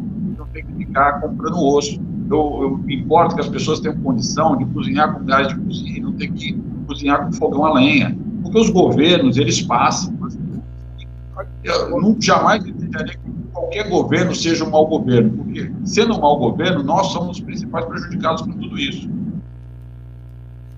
tem 0.64 0.76
que 0.76 0.86
ficar 0.86 1.20
comprando 1.22 1.58
osso. 1.64 2.00
Eu, 2.30 2.82
eu 2.86 2.90
importo 2.90 3.36
que 3.36 3.42
as 3.42 3.48
pessoas 3.48 3.80
tenham 3.80 3.98
condição 4.02 4.56
de 4.58 4.66
cozinhar 4.66 5.14
com 5.14 5.26
gás 5.26 5.48
de 5.48 5.56
cozinha 5.56 5.98
e 5.98 6.00
não 6.00 6.14
ter 6.14 6.32
que 6.32 6.54
cozinhar 6.88 7.26
com 7.26 7.34
fogão 7.34 7.66
a 7.66 7.74
lenha. 7.74 8.16
Porque 8.42 8.60
os 8.60 8.70
governos, 8.70 9.38
eles 9.38 9.62
passam. 9.62 10.18
Eu 11.64 11.90
não, 11.90 12.16
jamais 12.20 12.66
entenderia 12.66 13.18
que 13.18 13.30
qualquer 13.52 13.90
governo 13.90 14.34
seja 14.34 14.64
um 14.64 14.70
mau 14.70 14.88
governo, 14.88 15.32
porque 15.32 15.72
sendo 15.86 16.16
um 16.16 16.22
mau 16.22 16.38
governo, 16.38 16.84
nós 16.84 17.08
somos 17.08 17.38
os 17.38 17.44
principais 17.44 17.86
prejudicados 17.86 18.42
com 18.42 18.52
tudo 18.52 18.78
isso. 18.78 19.10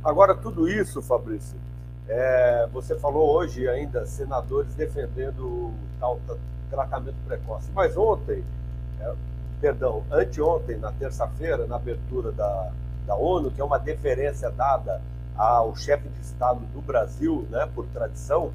Agora, 0.03 0.33
tudo 0.33 0.67
isso, 0.67 1.01
Fabrício, 1.01 1.55
é, 2.07 2.67
você 2.73 2.95
falou 2.97 3.37
hoje 3.37 3.67
ainda 3.67 4.05
senadores 4.05 4.73
defendendo 4.73 5.45
o 5.45 5.73
tal 5.99 6.19
tratamento 6.69 7.15
precoce, 7.27 7.69
mas 7.75 7.95
ontem, 7.95 8.43
é, 8.99 9.13
perdão, 9.61 10.03
anteontem, 10.11 10.77
na 10.77 10.91
terça-feira, 10.91 11.67
na 11.67 11.75
abertura 11.75 12.31
da, 12.31 12.71
da 13.05 13.15
ONU, 13.15 13.51
que 13.51 13.61
é 13.61 13.63
uma 13.63 13.77
deferência 13.77 14.49
dada 14.49 14.99
ao 15.35 15.75
chefe 15.75 16.09
de 16.09 16.19
Estado 16.21 16.59
do 16.73 16.81
Brasil, 16.81 17.47
né, 17.49 17.69
por 17.73 17.85
tradição, 17.87 18.51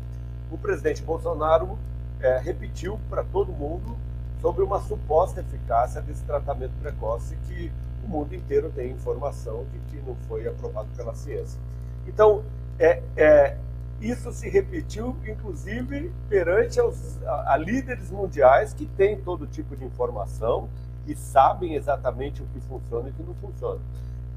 o 0.51 0.59
presidente 0.59 1.03
Bolsonaro 1.03 1.79
é, 2.21 2.39
repetiu 2.39 2.99
para 3.09 3.23
todo 3.23 3.53
mundo 3.53 3.97
sobre 4.41 4.63
uma 4.63 4.81
suposta 4.81 5.41
eficácia 5.41 6.03
desse 6.03 6.23
tratamento 6.25 6.73
precoce 6.83 7.37
que 7.47 7.73
o 8.05 8.09
mundo 8.09 8.35
inteiro 8.35 8.71
tem 8.75 8.91
informação 8.91 9.65
de 9.73 9.79
que 9.91 10.07
não 10.07 10.15
foi 10.29 10.47
aprovado 10.47 10.89
pela 10.97 11.15
ciência. 11.15 11.59
Então, 12.07 12.43
é, 12.79 13.03
é 13.17 13.57
isso 14.01 14.31
se 14.31 14.49
repetiu, 14.49 15.17
inclusive, 15.27 16.13
perante 16.29 16.79
aos, 16.79 17.23
a, 17.25 17.55
a, 17.55 17.57
líderes 17.57 18.11
mundiais 18.11 18.73
que 18.75 18.85
têm 18.85 19.17
todo 19.17 19.47
tipo 19.47 19.75
de 19.75 19.85
informação 19.85 20.69
e 21.07 21.15
sabem 21.15 21.75
exatamente 21.75 22.43
o 22.43 22.47
que 22.47 22.61
funciona 22.61 23.09
e 23.09 23.11
o 23.11 23.15
que 23.15 23.23
não 23.23 23.35
funciona. 23.35 23.81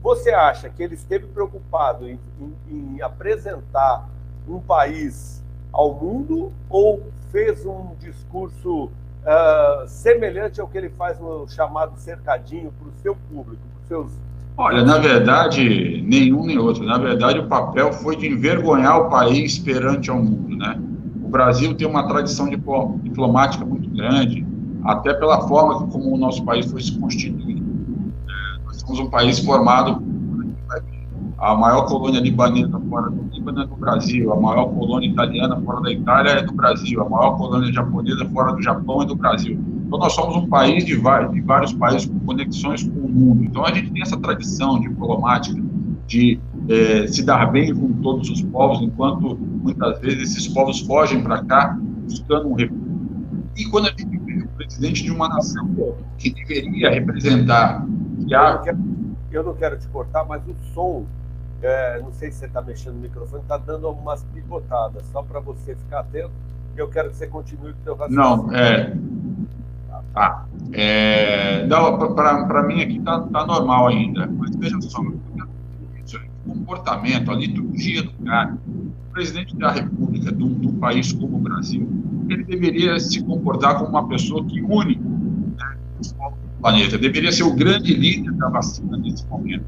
Você 0.01 0.31
acha 0.31 0.69
que 0.69 0.81
ele 0.81 0.95
esteve 0.95 1.27
preocupado 1.27 2.07
em, 2.07 2.19
em, 2.39 2.95
em 2.95 3.01
apresentar 3.01 4.07
um 4.47 4.59
país 4.59 5.43
ao 5.71 5.93
mundo 5.93 6.51
ou 6.69 7.03
fez 7.31 7.65
um 7.65 7.95
discurso 7.99 8.85
uh, 8.85 9.87
semelhante 9.87 10.59
ao 10.59 10.67
que 10.67 10.77
ele 10.77 10.89
faz 10.89 11.19
no 11.19 11.47
chamado 11.47 11.97
cercadinho 11.97 12.71
para 12.79 12.87
o 12.87 12.91
seu 13.01 13.15
público, 13.15 13.61
para 13.73 13.81
os 13.81 13.87
seus. 13.87 14.11
Olha, 14.57 14.83
na 14.83 14.97
verdade, 14.97 16.03
nenhum 16.05 16.45
nem 16.45 16.57
outro. 16.57 16.83
Na 16.83 16.97
verdade, 16.97 17.39
o 17.39 17.47
papel 17.47 17.93
foi 17.93 18.15
de 18.15 18.27
envergonhar 18.27 18.99
o 18.99 19.09
país 19.09 19.57
perante 19.57 20.09
ao 20.09 20.17
mundo, 20.17 20.55
né? 20.57 20.77
O 21.23 21.29
Brasil 21.29 21.75
tem 21.75 21.87
uma 21.87 22.07
tradição 22.07 22.49
diplomática 22.49 23.63
muito 23.63 23.89
grande, 23.89 24.45
até 24.83 25.13
pela 25.13 25.47
forma 25.47 25.87
como 25.87 26.13
o 26.13 26.17
nosso 26.17 26.43
país 26.43 26.69
foi 26.69 26.81
se 26.81 26.97
constituindo. 26.97 27.63
É, 28.27 28.65
nós 28.65 28.79
somos 28.79 28.99
um 28.99 29.09
país 29.09 29.39
formado 29.39 30.01
a 31.39 31.55
maior 31.55 31.85
colônia 31.87 32.19
libanesa 32.19 32.79
fora 32.89 33.09
do 33.09 33.23
Líbano 33.31 33.61
é 33.61 33.65
do 33.65 33.75
Brasil, 33.75 34.33
a 34.33 34.39
maior 34.39 34.65
colônia 34.65 35.07
italiana 35.07 35.55
fora 35.61 35.81
da 35.81 35.91
Itália 35.91 36.31
é 36.31 36.41
do 36.41 36.53
Brasil, 36.53 37.01
a 37.01 37.09
maior 37.09 37.37
colônia 37.37 37.71
japonesa 37.71 38.25
fora 38.25 38.51
do 38.51 38.61
Japão 38.61 39.01
é 39.01 39.05
do 39.05 39.15
Brasil. 39.15 39.57
Então, 39.87 39.99
nós 39.99 40.13
somos 40.13 40.35
um 40.35 40.47
país 40.47 40.85
de 40.85 40.95
vários, 40.95 41.31
de 41.31 41.39
vários 41.39 41.71
países 41.71 42.05
com 42.07 42.19
conexões 42.19 42.83
com 42.83 42.99
o 42.99 43.09
mundo. 43.09 43.43
Então, 43.45 43.65
a 43.65 43.73
gente 43.73 43.89
tem 43.91 44.01
essa 44.01 44.17
tradição 44.17 44.81
diplomática 44.81 45.61
de 46.07 46.39
é, 46.67 47.07
se 47.07 47.23
dar 47.23 47.49
bem 47.51 47.73
com 47.73 47.93
todos 47.93 48.29
os 48.29 48.41
povos, 48.41 48.81
enquanto 48.81 49.37
muitas 49.37 49.99
vezes 50.01 50.31
esses 50.31 50.47
povos 50.49 50.81
fogem 50.81 51.23
para 51.23 51.41
cá 51.45 51.79
buscando 52.03 52.49
um 52.49 52.53
refúgio. 52.53 52.89
E 53.55 53.65
quando 53.65 53.87
a 53.87 53.91
gente 53.91 54.18
presidente 54.59 55.03
de 55.03 55.11
uma 55.11 55.29
nação 55.29 55.95
que 56.17 56.31
deveria 56.31 56.89
representar. 56.89 57.85
Que 58.27 58.35
há... 58.35 58.61
Eu 59.31 59.43
não 59.43 59.53
quero 59.53 59.79
te 59.79 59.87
cortar, 59.87 60.25
mas 60.25 60.41
o 60.47 60.55
som 60.73 61.05
é, 61.61 61.99
não 62.01 62.11
sei 62.13 62.31
se 62.31 62.39
você 62.39 62.45
está 62.45 62.61
mexendo 62.61 62.95
no 62.95 63.01
microfone, 63.01 63.41
está 63.41 63.57
dando 63.57 63.87
algumas 63.87 64.23
picotadas, 64.33 65.03
só 65.11 65.21
para 65.21 65.39
você 65.39 65.75
ficar 65.75 66.01
atento. 66.01 66.31
Eu 66.75 66.87
quero 66.87 67.09
que 67.09 67.17
você 67.17 67.27
continue 67.27 67.73
com 67.73 67.79
o 67.79 67.83
seu 67.83 67.95
raciocínio. 67.95 68.47
Não, 68.47 68.55
é. 68.55 68.97
Tá. 70.13 70.45
É, 70.73 71.65
não, 71.67 71.97
para 72.15 72.63
mim 72.63 72.81
aqui 72.81 72.97
está 72.97 73.19
tá 73.21 73.45
normal 73.45 73.87
ainda. 73.87 74.27
Mas 74.27 74.55
veja 74.55 74.79
só, 74.81 75.01
o 75.01 75.19
comportamento, 76.47 77.31
a 77.31 77.35
liturgia 77.35 78.03
do 78.03 78.11
cara, 78.25 78.57
presidente 79.19 79.53
da 79.57 79.71
República 79.71 80.31
de 80.31 80.41
um, 80.41 80.79
país 80.79 81.11
como 81.11 81.35
o 81.35 81.39
Brasil, 81.41 81.85
ele 82.29 82.45
deveria 82.45 82.97
se 83.01 83.21
comportar 83.21 83.77
como 83.77 83.89
uma 83.89 84.07
pessoa 84.07 84.45
que 84.45 84.61
une 84.61 84.95
né, 84.95 85.75
os 85.99 86.13
povos 86.13 86.39
do 86.39 86.61
planeta, 86.61 86.97
deveria 86.97 87.29
ser 87.29 87.43
o 87.43 87.53
grande 87.53 87.93
líder 87.93 88.31
da 88.35 88.47
vacina 88.47 88.95
nesse 88.95 89.27
momento. 89.27 89.65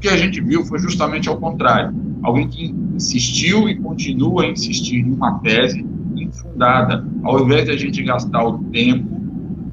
Que 0.00 0.08
a 0.08 0.16
gente 0.16 0.40
viu 0.40 0.64
foi 0.64 0.78
justamente 0.78 1.28
ao 1.28 1.36
contrário. 1.36 1.92
Alguém 2.22 2.46
que 2.46 2.66
insistiu 2.94 3.68
e 3.68 3.74
continua 3.74 4.44
a 4.44 4.46
insistir 4.46 4.98
em 4.98 5.12
uma 5.12 5.40
tese 5.40 5.84
infundada, 6.14 7.04
ao 7.24 7.40
invés 7.40 7.64
de 7.64 7.72
a 7.72 7.76
gente 7.76 8.00
gastar 8.04 8.44
o 8.44 8.58
tempo 8.70 9.20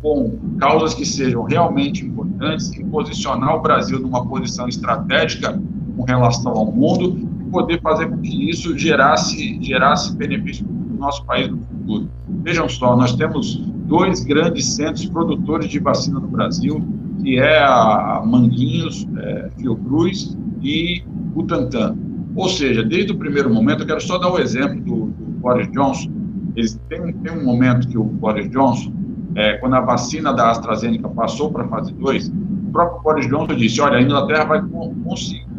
com 0.01 0.39
causas 0.57 0.95
que 0.95 1.05
sejam 1.05 1.43
realmente 1.43 2.03
importantes 2.03 2.71
e 2.74 2.83
posicionar 2.83 3.55
o 3.55 3.62
Brasil 3.62 4.00
numa 4.00 4.25
posição 4.25 4.67
estratégica 4.67 5.62
com 5.95 6.03
relação 6.03 6.51
ao 6.53 6.71
mundo 6.71 7.28
poder 7.50 7.82
fazer 7.82 8.08
com 8.08 8.18
que 8.18 8.50
isso 8.50 8.77
gerasse, 8.77 9.62
gerasse 9.62 10.15
benefício 10.15 10.65
para 10.65 10.96
o 10.96 11.00
nosso 11.00 11.25
país 11.25 11.50
no 11.50 11.58
futuro. 11.58 12.10
Vejam 12.44 12.70
só, 12.70 12.96
nós 12.96 13.15
temos 13.15 13.58
dois 13.86 14.24
grandes 14.24 14.75
centros 14.75 15.06
produtores 15.06 15.70
de 15.70 15.79
vacina 15.79 16.20
no 16.20 16.27
Brasil, 16.27 16.82
que 17.22 17.39
é 17.39 17.60
a 17.60 18.22
Manguinhos, 18.25 19.08
é, 19.18 19.50
Fiocruz 19.58 20.38
e 20.62 21.03
Butantan. 21.06 21.98
Ou 22.36 22.48
seja, 22.48 22.84
desde 22.84 23.12
o 23.12 23.18
primeiro 23.18 23.53
momento, 23.53 23.82
eu 23.84 23.88
quero 23.88 24.01
só 24.01 24.18
dar 24.18 24.32
o 24.32 24.39
exemplo 24.39 24.79
do, 24.82 25.06
do 25.08 25.25
Boris 25.39 25.70
Johnson. 25.72 26.12
Eles, 26.56 26.79
tem, 26.88 27.12
tem 27.13 27.34
um 27.34 27.44
momento 27.44 27.88
que 27.88 27.98
o 27.98 28.03
Boris 28.03 28.50
Johnson, 28.50 28.94
é, 29.36 29.53
quando 29.58 29.75
a 29.75 29.82
vacina 29.82 30.34
da 30.34 30.51
AstraZeneca 30.51 31.10
passou 31.10 31.51
para 31.51 31.65
a 31.65 31.68
fase 31.68 31.94
2, 31.94 32.27
o 32.27 32.72
próprio 32.72 33.01
Boris 33.01 33.27
Johnson 33.27 33.56
disse, 33.56 33.82
olha, 33.82 33.98
a 33.98 34.01
Inglaterra 34.01 34.46
vai, 34.46 34.62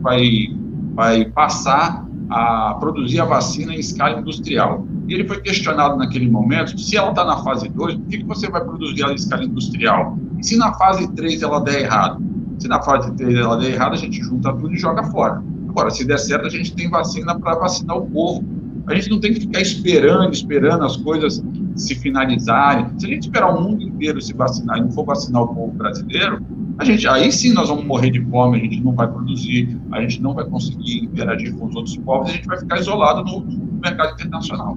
vai, 0.01 0.21
vai 0.95 1.25
passar 1.25 2.05
a 2.31 2.75
produzir 2.79 3.21
a 3.21 3.25
vacina 3.25 3.75
em 3.75 3.79
escala 3.81 4.21
industrial. 4.21 4.87
E 5.09 5.15
ele 5.15 5.27
foi 5.27 5.41
questionado 5.41 5.97
naquele 5.97 6.31
momento, 6.31 6.79
se 6.79 6.97
ela 6.97 7.11
está 7.11 7.25
na 7.25 7.39
fase 7.39 7.69
2, 7.69 7.95
por 7.97 8.07
que, 8.07 8.19
que 8.19 8.25
você 8.25 8.49
vai 8.49 8.63
produzir 8.63 9.03
ela 9.03 9.13
em 9.13 9.17
escala 9.17 9.45
industrial? 9.45 10.17
E 10.39 10.47
se 10.47 10.57
na 10.57 10.73
fase 10.75 11.09
3 11.13 11.43
ela 11.43 11.61
der 11.61 11.83
errado? 11.83 12.23
Se 12.59 12.69
na 12.69 12.81
fase 12.83 13.13
3 13.17 13.35
ela 13.35 13.57
der 13.57 13.73
errado, 13.73 13.95
a 13.95 13.97
gente 13.97 14.23
junta 14.23 14.53
tudo 14.53 14.73
e 14.73 14.79
joga 14.79 15.03
fora. 15.05 15.43
Agora, 15.69 15.91
se 15.91 16.05
der 16.05 16.19
certo, 16.19 16.47
a 16.47 16.51
gente 16.51 16.75
tem 16.75 16.89
vacina 16.89 17.39
para 17.39 17.57
vacinar 17.57 17.97
o 17.97 18.07
povo. 18.07 18.45
A 18.91 18.95
gente 18.97 19.09
não 19.09 19.21
tem 19.21 19.33
que 19.33 19.41
ficar 19.41 19.61
esperando, 19.61 20.33
esperando 20.33 20.85
as 20.85 20.97
coisas 20.97 21.43
se 21.77 21.95
finalizarem. 21.95 22.87
Se 22.99 23.07
a 23.07 23.09
gente 23.09 23.23
esperar 23.23 23.55
o 23.55 23.63
mundo 23.63 23.83
inteiro 23.83 24.21
se 24.21 24.33
vacinar 24.33 24.79
e 24.79 24.81
não 24.81 24.91
for 24.91 25.05
vacinar 25.05 25.43
o 25.43 25.55
povo 25.55 25.73
brasileiro, 25.73 26.45
a 26.77 26.85
gente, 26.85 27.07
aí 27.07 27.31
sim 27.31 27.53
nós 27.53 27.69
vamos 27.69 27.85
morrer 27.85 28.11
de 28.11 28.21
fome, 28.25 28.59
a 28.59 28.61
gente 28.61 28.81
não 28.81 28.93
vai 28.93 29.07
produzir, 29.07 29.79
a 29.93 30.01
gente 30.01 30.21
não 30.21 30.35
vai 30.35 30.45
conseguir 30.45 31.05
interagir 31.05 31.55
com 31.55 31.67
os 31.67 31.77
outros 31.77 31.97
povos, 31.99 32.31
a 32.31 32.33
gente 32.33 32.47
vai 32.47 32.59
ficar 32.59 32.81
isolado 32.81 33.23
no, 33.23 33.41
no 33.41 33.81
mercado 33.81 34.15
internacional. 34.15 34.77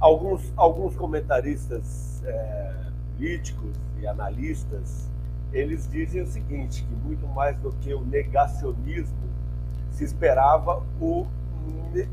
Alguns, 0.00 0.52
alguns 0.56 0.96
comentaristas 0.96 2.20
é, 2.24 2.72
políticos 3.16 3.76
e 4.00 4.06
analistas 4.08 5.08
eles 5.52 5.88
dizem 5.90 6.22
o 6.22 6.26
seguinte, 6.26 6.82
que 6.82 7.06
muito 7.06 7.26
mais 7.28 7.56
do 7.58 7.70
que 7.72 7.92
o 7.92 8.00
negacionismo, 8.00 9.22
se 9.90 10.02
esperava 10.02 10.82
o 10.98 11.26
ne 11.92 12.08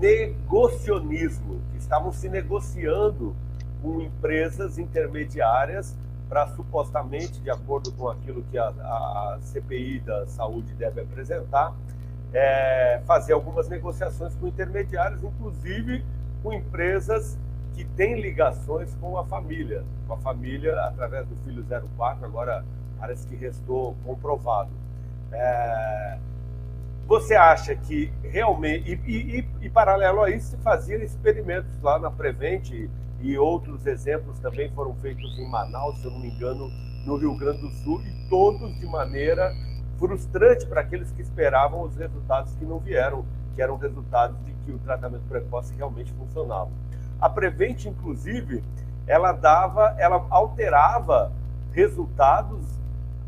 negocionismo, 0.00 1.60
que 1.72 1.78
estavam 1.78 2.10
se 2.12 2.28
negociando 2.28 3.36
com 3.82 4.00
empresas 4.00 4.78
intermediárias 4.78 5.94
para 6.28 6.46
supostamente, 6.48 7.40
de 7.40 7.50
acordo 7.50 7.92
com 7.92 8.08
aquilo 8.08 8.42
que 8.50 8.56
a, 8.56 8.68
a 8.68 9.38
CPI 9.42 10.00
da 10.00 10.26
saúde 10.26 10.72
deve 10.74 11.00
apresentar, 11.00 11.74
é, 12.32 13.02
fazer 13.04 13.32
algumas 13.32 13.68
negociações 13.68 14.34
com 14.36 14.46
intermediários, 14.46 15.22
inclusive 15.22 16.04
com 16.42 16.52
empresas 16.52 17.36
que 17.74 17.84
têm 17.84 18.20
ligações 18.20 18.94
com 19.00 19.18
a 19.18 19.24
família, 19.24 19.82
com 20.06 20.14
a 20.14 20.18
família 20.18 20.80
através 20.82 21.26
do 21.26 21.34
filho 21.44 21.64
04, 21.96 22.24
agora 22.24 22.64
parece 22.98 23.26
que 23.26 23.34
restou 23.34 23.96
comprovado. 24.04 24.70
É, 25.32 26.18
você 27.10 27.34
acha 27.34 27.74
que 27.74 28.08
realmente, 28.22 29.00
e, 29.04 29.40
e, 29.40 29.48
e, 29.62 29.68
paralelo 29.68 30.22
a 30.22 30.30
isso, 30.30 30.50
se 30.50 30.56
faziam 30.58 31.02
experimentos 31.02 31.82
lá 31.82 31.98
na 31.98 32.08
Prevent 32.08 32.70
e, 32.70 32.88
e 33.20 33.36
outros 33.36 33.84
exemplos 33.84 34.38
também 34.38 34.70
foram 34.70 34.94
feitos 34.94 35.36
em 35.36 35.50
Manaus, 35.50 35.98
se 35.98 36.04
eu 36.04 36.12
não 36.12 36.20
me 36.20 36.28
engano, 36.28 36.70
no 37.04 37.16
Rio 37.16 37.36
Grande 37.36 37.62
do 37.62 37.70
Sul, 37.82 38.00
e 38.02 38.28
todos 38.28 38.78
de 38.78 38.86
maneira 38.86 39.52
frustrante 39.98 40.64
para 40.66 40.82
aqueles 40.82 41.10
que 41.10 41.22
esperavam 41.22 41.82
os 41.82 41.96
resultados 41.96 42.54
que 42.54 42.64
não 42.64 42.78
vieram, 42.78 43.24
que 43.56 43.60
eram 43.60 43.76
resultados 43.76 44.38
de 44.44 44.52
que 44.64 44.70
o 44.70 44.78
tratamento 44.78 45.24
precoce 45.28 45.74
realmente 45.74 46.12
funcionava. 46.12 46.70
A 47.20 47.28
Prevent, 47.28 47.86
inclusive, 47.86 48.62
ela 49.08 49.32
dava, 49.32 49.96
ela 49.98 50.24
alterava 50.30 51.32
resultados, 51.72 52.64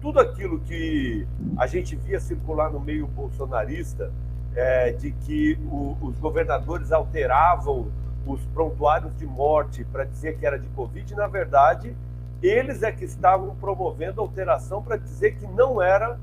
tudo 0.03 0.19
aquilo 0.19 0.59
que 0.59 1.25
a 1.57 1.67
gente 1.69 1.95
via 1.95 2.19
circular 2.19 2.71
no 2.71 2.81
meio 2.81 3.07
bolsonarista, 3.07 4.13
é, 4.55 4.93
de 4.93 5.13
que 5.13 5.57
o, 5.71 5.97
os 6.03 6.19
governadores 6.19 6.91
alteravam 6.91 7.87
os 8.27 8.41
prontuários 8.53 9.17
de 9.17 9.25
morte 9.25 9.85
para 9.85 10.05
dizer 10.05 10.37
que 10.37 10.45
era 10.45 10.59
de 10.59 10.67
Covid, 10.69 11.15
na 11.15 11.27
verdade, 11.29 11.95
eles 12.43 12.83
é 12.83 12.91
que 12.91 13.05
estavam 13.05 13.55
promovendo 13.55 14.21
alteração 14.21 14.83
para 14.83 14.97
dizer 14.97 15.37
que 15.37 15.47
não 15.47 15.81
era 15.81 16.19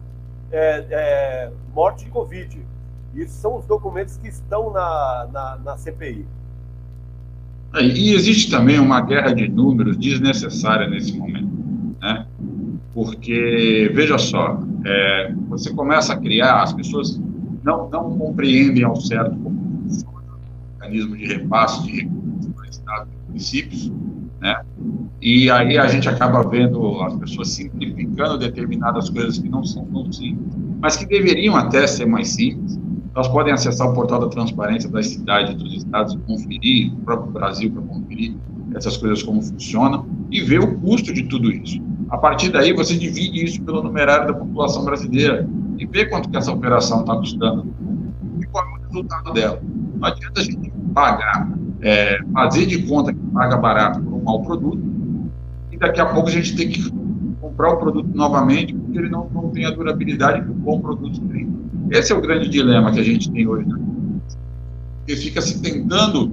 é, 0.52 0.86
é, 0.90 1.52
morte 1.74 2.06
de 2.06 2.12
Covid. 2.12 2.60
Isso 3.16 3.34
são 3.34 3.58
os 3.58 3.66
documentos 3.66 4.18
que 4.18 4.28
estão 4.28 4.72
na, 4.72 5.28
na, 5.32 5.58
na 5.64 5.78
CPI. 5.78 6.26
É, 7.74 7.82
e 7.82 8.14
existe 8.14 8.52
também 8.52 8.80
uma 8.80 9.00
guerra 9.02 9.34
de 9.34 9.48
números 9.48 9.98
desnecessária 9.98 10.88
nesse 10.88 11.18
momento? 11.18 11.59
Porque, 12.94 13.92
veja 13.94 14.18
só, 14.18 14.60
é, 14.86 15.34
você 15.48 15.74
começa 15.74 16.14
a 16.14 16.18
criar, 16.18 16.64
as 16.64 16.74
pessoas 16.74 17.22
não, 17.64 17.90
não 17.90 18.18
compreendem 18.18 18.84
ao 18.84 18.96
certo 18.96 19.36
como 19.38 19.84
funciona 19.84 20.18
o 20.18 20.74
mecanismo 20.74 21.18
de 21.18 21.26
repasse 21.28 21.84
de 21.84 22.02
recursos 22.02 22.54
para 22.56 22.68
estados 22.68 23.14
e 23.14 23.28
municípios, 23.28 23.92
né? 24.42 24.62
E 25.22 25.52
aí 25.52 25.78
a 25.78 25.88
gente 25.88 26.08
acaba 26.08 26.48
vendo 26.48 27.02
as 27.02 27.14
pessoas 27.16 27.50
simplificando 27.50 28.38
determinadas 28.38 29.10
coisas 29.10 29.38
que 29.38 29.50
não 29.50 29.64
são 29.66 29.86
tão 29.86 30.12
simples, 30.12 30.54
mas 30.82 30.96
que 30.96 31.06
deveriam 31.06 31.56
até 31.56 31.86
ser 31.86 32.06
mais 32.06 32.30
simples. 32.30 32.80
Elas 33.14 33.28
podem 33.28 33.52
acessar 33.52 33.90
o 33.90 33.94
portal 33.94 34.22
da 34.22 34.28
transparência 34.30 34.90
das 34.90 35.08
cidades 35.08 35.56
dos 35.56 35.74
estados 35.74 36.18
conferir, 36.26 36.94
o 36.94 36.98
próprio 36.98 37.32
Brasil 37.32 37.72
para 37.72 37.82
conferir 37.82 38.34
essas 38.76 38.96
coisas 38.96 39.22
como 39.22 39.42
funcionam 39.42 40.08
e 40.32 40.42
ver 40.42 40.62
o 40.62 40.80
custo 40.80 41.14
de 41.14 41.24
tudo 41.24 41.52
isso. 41.52 41.82
A 42.10 42.18
partir 42.18 42.50
daí, 42.50 42.74
você 42.74 42.98
divide 42.98 43.46
isso 43.46 43.62
pelo 43.62 43.84
numerário 43.84 44.28
da 44.28 44.34
população 44.34 44.84
brasileira 44.84 45.48
e 45.78 45.86
vê 45.86 46.06
quanto 46.06 46.30
que 46.30 46.38
essa 46.38 46.52
operação 46.52 47.02
está 47.02 47.16
custando 47.16 47.68
e 48.40 48.46
qual 48.48 48.66
é 48.66 48.68
o 48.68 48.88
resultado 48.88 49.34
dela. 49.34 49.62
Não 49.96 50.08
adianta 50.08 50.42
a 50.42 50.44
gente 50.44 50.72
pagar, 50.94 51.52
é, 51.82 52.20
fazer 52.34 52.66
de 52.66 52.82
conta 52.84 53.14
que 53.14 53.20
paga 53.32 53.58
barato 53.58 54.02
por 54.02 54.14
um 54.14 54.24
mau 54.24 54.42
produto 54.42 54.82
e 55.72 55.78
daqui 55.78 56.02
a 56.02 56.06
pouco 56.08 56.30
a 56.30 56.32
gente 56.32 56.56
tem 56.56 56.70
que 56.70 56.92
comprar 57.40 57.74
o 57.74 57.78
produto 57.78 58.10
novamente 58.14 58.74
porque 58.74 58.98
ele 58.98 59.10
não, 59.10 59.30
não 59.30 59.50
tem 59.50 59.66
a 59.66 59.72
durabilidade 59.72 60.42
que 60.42 60.50
um 60.50 60.56
bom 60.56 60.80
produto 60.80 61.22
tem. 61.22 61.48
Esse 61.92 62.12
é 62.12 62.16
o 62.16 62.22
grande 62.22 62.50
dilema 62.50 62.92
que 62.92 63.00
a 63.00 63.04
gente 63.04 63.32
tem 63.32 63.48
hoje. 63.48 63.68
Né? 63.68 63.80
Porque 65.00 65.16
fica 65.16 65.42
se 65.42 65.62
tentando 65.62 66.32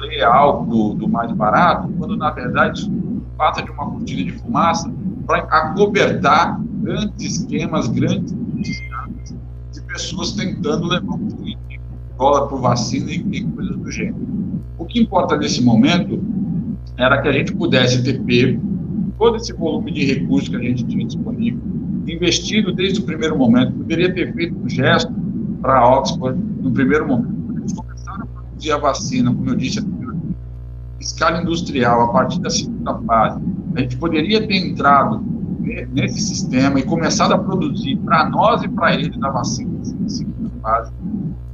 ler 0.00 0.22
algo 0.22 0.70
do, 0.70 0.94
do, 0.94 1.08
mais 1.08 1.30
barato, 1.32 1.88
quando 1.98 2.16
na 2.16 2.30
verdade 2.30 2.90
passa 3.36 3.62
de 3.62 3.70
uma 3.70 3.90
cortina 3.90 4.24
de 4.24 4.32
fumaça 4.32 4.90
para 5.26 5.42
acobertar 5.42 6.60
grandes 6.82 7.38
esquemas, 7.38 7.88
grandes 7.88 8.32
de 9.72 9.80
pessoas 9.86 10.32
tentando 10.32 10.86
levar 10.86 11.14
um 11.14 11.28
dólar 12.16 12.48
por 12.48 12.60
vacina 12.60 13.10
e, 13.10 13.24
e 13.32 13.44
coisas 13.44 13.76
do 13.76 13.90
gênero. 13.90 14.16
O 14.78 14.84
que 14.84 15.00
importa 15.00 15.36
nesse 15.36 15.62
momento 15.62 16.22
era 16.96 17.20
que 17.20 17.28
a 17.28 17.32
gente 17.32 17.54
pudesse 17.54 18.02
ter 18.02 18.20
pego 18.22 18.60
todo 19.18 19.36
esse 19.36 19.52
volume 19.52 19.92
de 19.92 20.04
recursos 20.04 20.48
que 20.48 20.56
a 20.56 20.60
gente 20.60 20.84
tinha 20.84 21.06
disponível, 21.06 21.60
investido 22.06 22.72
desde 22.72 23.00
o 23.00 23.04
primeiro 23.04 23.38
momento, 23.38 23.72
poderia 23.72 24.12
ter 24.12 24.34
feito 24.34 24.56
um 24.58 24.68
gesto 24.68 25.12
para 25.60 25.88
Oxford 25.88 26.38
no 26.60 26.72
primeiro 26.72 27.06
momento. 27.06 27.58
Eles 27.58 27.72
começaram 27.72 28.24
a 28.24 28.26
produzir 28.26 28.72
a 28.72 28.78
vacina, 28.78 29.32
como 29.32 29.48
eu 29.48 29.54
disse, 29.54 29.80
escala 31.02 31.42
industrial, 31.42 32.02
a 32.02 32.12
partir 32.12 32.40
da 32.40 32.50
segunda 32.50 32.94
fase. 33.06 33.40
A 33.74 33.80
gente 33.80 33.96
poderia 33.96 34.46
ter 34.46 34.56
entrado 34.56 35.22
nesse 35.92 36.20
sistema 36.20 36.78
e 36.80 36.82
começado 36.82 37.32
a 37.32 37.38
produzir 37.38 37.96
para 37.98 38.28
nós 38.28 38.62
e 38.62 38.68
para 38.68 38.94
eles 38.94 39.22
a 39.22 39.30
vacina 39.30 39.78
na 40.00 40.08
segunda 40.08 40.50
fase. 40.62 40.92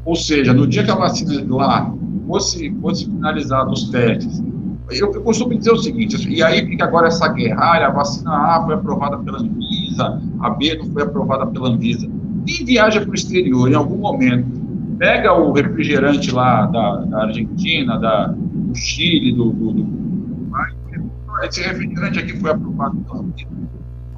Ou 0.05 0.17
seja, 0.17 0.53
no 0.53 0.67
dia 0.67 0.85
que 0.85 0.91
a 0.91 0.95
vacina 0.95 1.45
lá 1.55 1.93
fosse, 2.27 2.71
fosse 2.81 3.05
finalizado 3.05 3.73
os 3.73 3.91
testes, 3.91 4.43
eu, 4.91 5.13
eu, 5.13 5.23
costumo 5.23 5.55
dizer 5.55 5.73
o 5.73 5.77
seguinte, 5.77 6.17
e 6.31 6.43
aí 6.43 6.67
fica 6.67 6.85
agora 6.85 7.09
essa 7.09 7.29
guerra, 7.29 7.87
a 7.87 7.91
vacina 7.91 8.31
A 8.33 8.63
foi 8.65 8.75
aprovada 8.75 9.19
pela 9.19 9.39
Anvisa, 9.39 10.23
a 10.41 10.51
B 10.51 10.79
não 10.79 10.87
foi 10.87 11.03
aprovada 11.03 11.47
pela 11.47 11.69
Anvisa. 11.69 12.09
Quem 12.47 12.65
viaja 12.65 13.03
para 13.03 13.11
o 13.11 13.15
exterior 13.15 13.71
em 13.71 13.75
algum 13.75 13.99
momento, 13.99 14.47
pega 14.99 15.33
o 15.35 15.53
refrigerante 15.53 16.31
lá 16.31 16.65
da, 16.67 16.97
da 17.05 17.23
Argentina, 17.25 17.99
da, 17.99 18.35
do 18.69 18.75
Chile, 18.75 19.33
do, 19.33 19.51
do, 19.51 19.73
do, 19.73 20.09
esse 21.43 21.63
refrigerante 21.63 22.19
aqui 22.19 22.37
foi 22.39 22.51
aprovado 22.51 22.97
pela 22.99 23.21
Anvisa. 23.21 23.49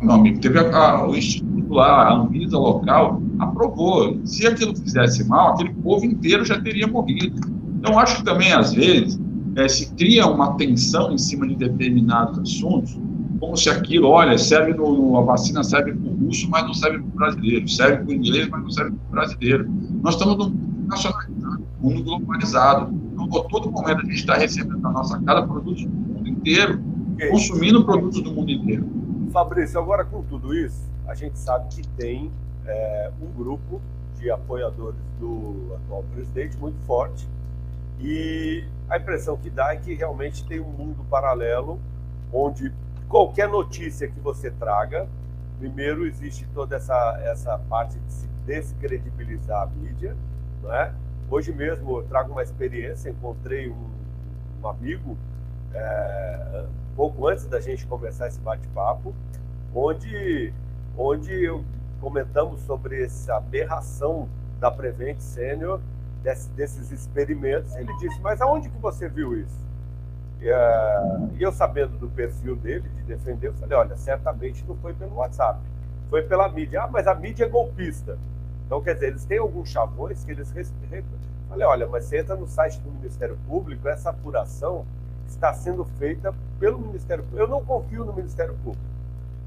Meu 0.01 0.13
amigo, 0.13 0.41
teve 0.41 0.59
a, 0.59 0.77
a, 0.77 1.09
o 1.09 1.15
instituto 1.15 1.75
lá, 1.75 2.09
a 2.09 2.15
Anvisa 2.15 2.59
local, 2.59 3.23
aprovou. 3.39 4.19
Se 4.25 4.47
aquilo 4.47 4.75
fizesse 4.75 5.25
mal, 5.29 5.53
aquele 5.53 5.75
povo 5.75 6.05
inteiro 6.05 6.45
já 6.45 6.61
teria 6.61 6.87
morrido. 6.87 7.39
Então, 7.79 7.99
acho 7.99 8.17
que 8.19 8.25
também, 8.25 8.53
às 8.53 8.73
vezes, 8.73 9.21
é, 9.57 9.69
se 9.69 9.93
cria 9.95 10.27
uma 10.27 10.55
tensão 10.55 11.13
em 11.13 11.19
cima 11.19 11.47
de 11.47 11.57
determinados 11.57 12.39
assuntos, 12.39 12.99
como 13.39 13.57
se 13.57 13.69
aquilo, 13.69 14.09
olha, 14.09 14.37
serve 14.39 14.75
no, 14.75 15.19
a 15.19 15.23
vacina 15.23 15.63
serve 15.63 15.93
para 15.95 16.11
o 16.11 16.15
russo, 16.15 16.49
mas 16.51 16.65
não 16.65 16.75
serve 16.75 16.99
para 16.99 17.07
o 17.07 17.11
brasileiro, 17.11 17.69
serve 17.69 17.97
para 17.99 18.07
o 18.07 18.13
inglês, 18.13 18.49
mas 18.49 18.63
não 18.63 18.71
serve 18.71 18.91
para 18.91 19.09
o 19.09 19.11
brasileiro. 19.11 19.71
Nós 20.03 20.15
estamos 20.15 20.37
num 20.37 20.87
nacionalizado, 20.87 21.65
mundo 21.81 22.03
globalizado. 22.03 23.00
A 23.23 23.49
todo 23.49 23.71
momento 23.71 23.99
a 23.99 24.05
gente 24.05 24.15
está 24.15 24.35
recebendo 24.35 24.79
na 24.81 24.91
nossa 24.91 25.21
casa 25.23 25.47
produtos 25.47 25.85
do 25.85 25.91
mundo 25.91 26.29
inteiro, 26.29 26.83
consumindo 27.31 27.85
produtos 27.85 28.23
do 28.23 28.33
mundo 28.33 28.51
inteiro. 28.51 28.87
Fabrício, 29.33 29.79
agora 29.79 30.05
com 30.05 30.23
tudo 30.23 30.55
isso, 30.55 30.89
a 31.07 31.15
gente 31.15 31.39
sabe 31.39 31.69
que 31.75 31.87
tem 31.89 32.31
é, 32.67 33.11
um 33.21 33.27
grupo 33.33 33.81
de 34.19 34.31
apoiadores 34.31 34.99
do 35.19 35.77
atual 35.77 36.05
presidente 36.15 36.57
muito 36.57 36.79
forte, 36.87 37.29
e 38.01 38.65
a 38.89 38.97
impressão 38.97 39.37
que 39.37 39.51
dá 39.51 39.73
é 39.73 39.77
que 39.77 39.95
realmente 39.95 40.45
tem 40.47 40.59
um 40.59 40.71
mundo 40.71 41.05
paralelo 41.11 41.79
onde 42.33 42.73
qualquer 43.09 43.49
notícia 43.49 44.09
que 44.09 44.19
você 44.21 44.51
traga, 44.51 45.07
primeiro 45.59 46.07
existe 46.07 46.47
toda 46.55 46.77
essa, 46.77 47.21
essa 47.25 47.59
parte 47.69 47.99
de 47.99 48.13
se 48.13 48.27
descredibilizar 48.47 49.63
a 49.63 49.67
mídia, 49.67 50.17
não 50.63 50.73
é? 50.73 50.93
Hoje 51.31 51.53
mesmo 51.53 51.99
eu 51.99 52.03
trago 52.03 52.33
uma 52.33 52.43
experiência, 52.43 53.09
encontrei 53.09 53.71
um, 53.71 53.91
um 54.61 54.67
amigo 54.67 55.17
é, 55.73 56.65
pouco 56.97 57.29
antes 57.29 57.47
da 57.47 57.61
gente 57.61 57.87
conversar 57.87 58.27
esse 58.27 58.41
bate-papo, 58.41 59.15
onde, 59.73 60.53
onde 60.99 61.49
comentamos 62.01 62.63
sobre 62.63 63.05
essa 63.05 63.37
aberração 63.37 64.29
da 64.59 64.73
Prevent 64.73 65.21
Senior 65.21 65.81
desse, 66.21 66.51
desses 66.51 66.91
experimentos. 66.91 67.77
Ele 67.77 67.97
disse, 67.99 68.21
mas 68.21 68.41
aonde 68.41 68.69
que 68.69 68.79
você 68.79 69.09
viu 69.09 69.39
isso? 69.39 69.61
E 70.41 71.43
eu 71.43 71.53
sabendo 71.53 71.97
do 71.97 72.09
perfil 72.09 72.57
dele, 72.57 72.89
de 72.89 73.03
defender, 73.05 73.49
eu 73.49 73.55
falei, 73.55 73.79
olha, 73.79 73.97
certamente 73.97 74.65
não 74.67 74.75
foi 74.79 74.95
pelo 74.95 75.15
WhatsApp, 75.15 75.61
foi 76.09 76.23
pela 76.23 76.49
mídia. 76.49 76.83
Ah, 76.83 76.89
mas 76.89 77.07
a 77.07 77.15
mídia 77.15 77.45
é 77.45 77.49
golpista. 77.49 78.19
Então, 78.71 78.81
quer 78.81 78.95
dizer, 78.95 79.09
eles 79.09 79.25
têm 79.25 79.39
alguns 79.39 79.69
chavões 79.69 80.23
que 80.23 80.31
eles... 80.31 80.55
Falei, 81.49 81.67
olha, 81.67 81.89
mas 81.89 82.05
você 82.05 82.21
entra 82.21 82.37
no 82.37 82.47
site 82.47 82.79
do 82.79 82.93
Ministério 82.93 83.37
Público, 83.49 83.89
essa 83.89 84.11
apuração 84.11 84.87
está 85.27 85.53
sendo 85.53 85.85
feita 85.85 86.33
pelo 86.61 86.79
Ministério 86.79 87.25
Público. 87.25 87.43
Eu 87.43 87.49
não 87.49 87.65
confio 87.65 88.05
no 88.05 88.13
Ministério 88.13 88.55
Público. 88.63 88.85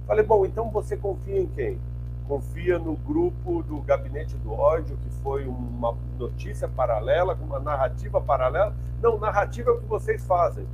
Falei, 0.05 0.25
bom, 0.25 0.45
então 0.45 0.69
você 0.69 0.97
confia 0.97 1.39
em 1.39 1.47
quem? 1.47 1.79
Confia 2.27 2.77
no 2.77 2.97
grupo 2.97 3.63
do 3.63 3.79
Gabinete 3.83 4.36
do 4.36 4.51
Ódio, 4.51 4.97
que 4.97 5.09
foi 5.23 5.47
uma 5.47 5.95
notícia 6.19 6.67
paralela, 6.67 7.39
uma 7.41 7.62
narrativa 7.62 8.19
paralela? 8.19 8.75
Não, 9.01 9.17
narrativa 9.17 9.69
é 9.69 9.73
o 9.73 9.79
que 9.79 9.88
vocês 9.88 10.25
fazem. 10.25 10.67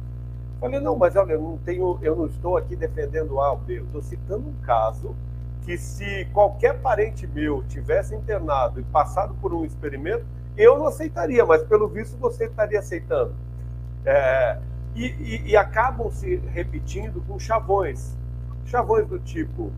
Falei, 0.59 0.79
não, 0.79 0.95
mas 0.95 1.15
olha, 1.15 1.33
eu 1.33 1.41
não, 1.43 1.57
tenho, 1.59 1.99
eu 2.01 2.15
não 2.15 2.25
estou 2.25 2.57
aqui 2.57 2.75
defendendo 2.75 3.39
A 3.39 3.51
ou 3.51 3.59
B, 3.59 3.77
eu 3.77 3.85
estou 3.85 4.01
citando 4.01 4.49
um 4.49 4.53
caso 4.63 5.15
que 5.65 5.77
se 5.77 6.25
qualquer 6.33 6.79
parente 6.79 7.27
meu 7.27 7.63
tivesse 7.63 8.15
internado 8.15 8.79
e 8.79 8.83
passado 8.83 9.35
por 9.41 9.53
um 9.53 9.63
experimento, 9.65 10.25
eu 10.57 10.77
não 10.77 10.87
aceitaria, 10.87 11.45
mas 11.45 11.63
pelo 11.63 11.87
visto 11.87 12.17
você 12.17 12.45
estaria 12.45 12.79
aceitando. 12.79 13.33
É, 14.05 14.59
e, 14.95 15.05
e, 15.05 15.51
e, 15.51 15.57
acabam 15.57 16.11
se 16.11 16.37
repetindo 16.37 17.21
com 17.27 17.39
chavões. 17.39 18.17
Chavões 18.65 19.07
do 19.07 19.19
tipo: 19.19 19.71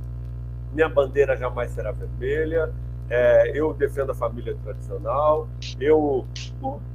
minha 0.74 0.88
bandeira 0.88 1.36
jamais 1.36 1.72
será 1.72 1.92
vermelha, 1.92 2.72
é, 3.10 3.52
eu 3.54 3.74
defendo 3.74 4.12
a 4.12 4.16
família 4.16 4.56
tradicional, 4.64 5.48
eu. 5.80 6.26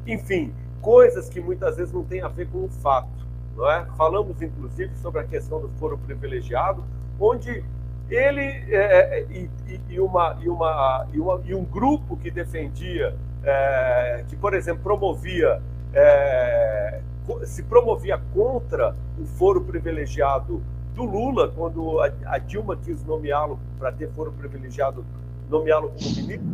Enfim, 0.06 0.52
coisas 0.80 1.28
que 1.28 1.40
muitas 1.40 1.76
vezes 1.76 1.92
não 1.92 2.04
têm 2.04 2.22
a 2.22 2.28
ver 2.28 2.48
com 2.48 2.64
o 2.64 2.68
fato. 2.68 3.26
Não 3.54 3.70
é? 3.70 3.86
Falamos, 3.96 4.40
inclusive, 4.40 4.96
sobre 4.96 5.20
a 5.20 5.24
questão 5.24 5.60
do 5.60 5.68
foro 5.78 5.98
privilegiado, 5.98 6.82
onde 7.20 7.64
ele 8.10 8.42
é, 8.42 9.20
é 9.20 9.26
e, 9.30 9.50
e, 9.88 10.00
uma, 10.00 10.38
e, 10.40 10.48
uma, 10.48 11.06
e, 11.12 11.18
uma, 11.18 11.42
e 11.44 11.54
um 11.54 11.64
grupo 11.64 12.16
que 12.16 12.30
defendia, 12.30 13.14
é, 13.42 14.24
que, 14.28 14.36
por 14.36 14.54
exemplo, 14.54 14.82
promovia 14.82 15.60
é, 15.92 17.00
se 17.44 17.62
promovia 17.62 18.20
contra 18.32 18.94
o 19.18 19.24
foro 19.24 19.62
privilegiado 19.62 20.62
do 20.94 21.04
Lula, 21.04 21.48
quando 21.48 22.00
a, 22.00 22.38
Dilma 22.38 22.76
quis 22.76 23.04
nomeá-lo 23.04 23.58
para 23.78 23.92
ter 23.92 24.08
foro 24.10 24.32
privilegiado, 24.32 25.04
nomeá-lo 25.48 25.90
como 25.90 26.16
ministro, 26.16 26.46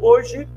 hoje 0.00 0.48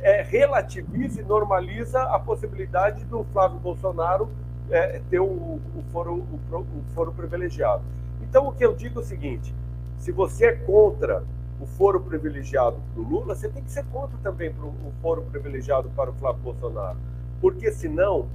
é, 0.00 0.22
relativiza 0.22 1.20
e 1.20 1.24
normaliza 1.24 2.02
a 2.02 2.18
possibilidade 2.18 3.04
do 3.04 3.24
Flávio 3.32 3.58
Bolsonaro 3.58 4.30
é, 4.70 5.00
ter 5.10 5.20
o, 5.20 5.24
o, 5.24 5.84
foro, 5.92 6.14
o, 6.14 6.56
o 6.56 6.84
foro 6.94 7.12
privilegiado. 7.12 7.82
Então, 8.22 8.48
o 8.48 8.52
que 8.52 8.64
eu 8.64 8.74
digo 8.74 9.00
é 9.00 9.02
o 9.02 9.06
seguinte: 9.06 9.54
se 9.98 10.12
você 10.12 10.46
é 10.46 10.52
contra 10.52 11.22
o 11.60 11.66
foro 11.66 12.00
privilegiado 12.00 12.76
para 12.92 13.02
o 13.02 13.08
Lula, 13.08 13.34
você 13.34 13.48
tem 13.48 13.62
que 13.62 13.70
ser 13.70 13.84
contra 13.86 14.16
também 14.22 14.52
para 14.52 14.64
o 14.64 14.92
foro 15.00 15.22
privilegiado 15.22 15.88
para 15.90 16.10
o 16.10 16.12
Flávio 16.14 16.42
Bolsonaro. 16.42 16.98
Porque 17.40 17.70
senão 17.72 18.26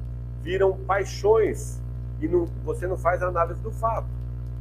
viram 0.41 0.73
paixões 0.73 1.79
e 2.19 2.27
não, 2.27 2.47
você 2.63 2.87
não 2.87 2.97
faz 2.97 3.21
análise 3.21 3.61
do 3.61 3.71
fato. 3.71 4.07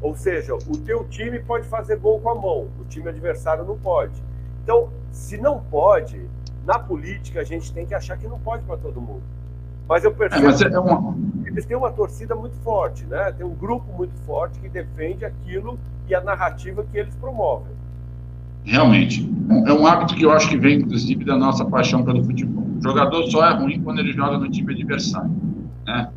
Ou 0.00 0.14
seja, 0.14 0.54
o 0.54 0.78
teu 0.78 1.04
time 1.08 1.38
pode 1.40 1.66
fazer 1.68 1.96
gol 1.96 2.20
com 2.20 2.30
a 2.30 2.34
mão, 2.34 2.68
o 2.80 2.84
time 2.88 3.08
adversário 3.08 3.64
não 3.64 3.78
pode. 3.78 4.22
Então, 4.62 4.88
se 5.12 5.36
não 5.36 5.60
pode, 5.60 6.26
na 6.64 6.78
política 6.78 7.40
a 7.40 7.44
gente 7.44 7.72
tem 7.72 7.86
que 7.86 7.94
achar 7.94 8.16
que 8.16 8.26
não 8.26 8.38
pode 8.38 8.64
para 8.64 8.76
todo 8.76 9.00
mundo. 9.00 9.22
Mas 9.88 10.04
eu 10.04 10.14
percebo 10.14 10.46
é, 10.46 10.50
mas 10.50 10.62
é 10.62 10.78
uma... 10.78 11.14
que 11.42 11.48
eles 11.48 11.66
têm 11.66 11.76
uma 11.76 11.90
torcida 11.90 12.34
muito 12.34 12.56
forte, 12.58 13.04
né? 13.06 13.32
Tem 13.32 13.44
um 13.44 13.54
grupo 13.54 13.92
muito 13.92 14.14
forte 14.24 14.58
que 14.60 14.68
defende 14.68 15.24
aquilo 15.24 15.78
e 16.10 16.14
a 16.14 16.20
narrativa 16.20 16.84
que 16.90 16.98
eles 16.98 17.14
promovem. 17.14 17.72
Realmente. 18.64 19.28
É 19.66 19.72
um 19.72 19.86
hábito 19.86 20.14
que 20.14 20.24
eu 20.24 20.30
acho 20.30 20.48
que 20.48 20.56
vem, 20.56 20.80
inclusive, 20.80 21.24
da 21.24 21.36
nossa 21.36 21.64
paixão 21.64 22.04
pelo 22.04 22.22
futebol. 22.22 22.64
O 22.78 22.82
jogador 22.82 23.24
só 23.30 23.46
é 23.48 23.54
ruim 23.54 23.80
quando 23.80 24.00
ele 24.00 24.12
joga 24.12 24.38
no 24.38 24.48
time 24.50 24.72
adversário. 24.72 25.30
Né? 25.86 26.08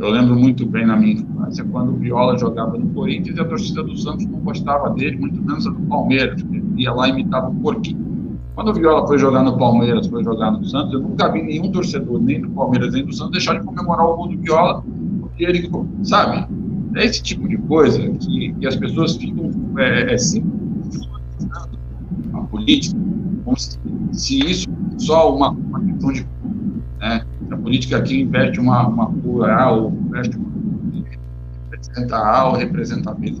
Eu 0.00 0.10
lembro 0.10 0.36
muito 0.36 0.64
bem 0.64 0.86
na 0.86 0.96
minha 0.96 1.14
infância, 1.14 1.64
quando 1.64 1.92
o 1.92 1.96
Viola 1.96 2.38
jogava 2.38 2.78
no 2.78 2.88
Corinthians 2.94 3.36
e 3.36 3.40
a 3.40 3.44
torcida 3.44 3.82
do 3.82 3.96
Santos 3.96 4.26
não 4.26 4.38
gostava 4.40 4.90
dele, 4.90 5.18
muito 5.18 5.42
menos 5.42 5.66
a 5.66 5.70
do 5.70 5.80
Palmeiras, 5.82 6.40
ele 6.40 6.64
ia 6.76 6.92
lá 6.92 7.08
e 7.08 7.10
imitava 7.10 7.48
o 7.48 7.54
porquinho. 7.56 8.38
Quando 8.54 8.68
o 8.70 8.74
Viola 8.74 9.06
foi 9.06 9.18
jogar 9.18 9.42
no 9.42 9.58
Palmeiras, 9.58 10.06
foi 10.06 10.24
jogar 10.24 10.52
no 10.52 10.64
Santos, 10.64 10.92
eu 10.92 11.00
nunca 11.00 11.30
vi 11.30 11.42
nenhum 11.42 11.70
torcedor, 11.70 12.20
nem 12.20 12.40
do 12.40 12.50
Palmeiras, 12.50 12.92
nem 12.92 13.04
do 13.04 13.12
Santos, 13.12 13.32
deixar 13.32 13.58
de 13.58 13.64
comemorar 13.64 14.06
o 14.06 14.16
gol 14.16 14.28
do 14.28 14.38
Viola, 14.38 14.82
porque 15.20 15.44
ele, 15.44 15.70
sabe, 16.02 16.46
é 16.98 17.06
esse 17.06 17.22
tipo 17.22 17.48
de 17.48 17.56
coisa 17.56 18.00
que, 18.10 18.52
que 18.54 18.66
as 18.66 18.76
pessoas 18.76 19.16
ficam 19.16 19.50
é, 19.78 20.14
é, 20.14 20.18
sempre 20.18 20.50
a 22.32 22.40
política, 22.42 22.98
se, 23.56 23.78
se 24.12 24.38
isso 24.50 24.68
só 24.98 25.34
uma, 25.34 25.50
uma 25.50 25.80
questão 25.80 26.12
de 26.12 26.26
né? 26.98 27.24
A 27.50 27.56
política 27.56 27.98
aqui 27.98 28.22
investe 28.22 28.60
uma, 28.60 28.86
uma 28.86 29.10
ou 29.70 29.92
investe 29.92 30.36
uma 30.36 30.48
representa 31.70 32.16
A 32.16 32.48
ou 32.48 32.56
representa 32.56 33.14
B. 33.14 33.34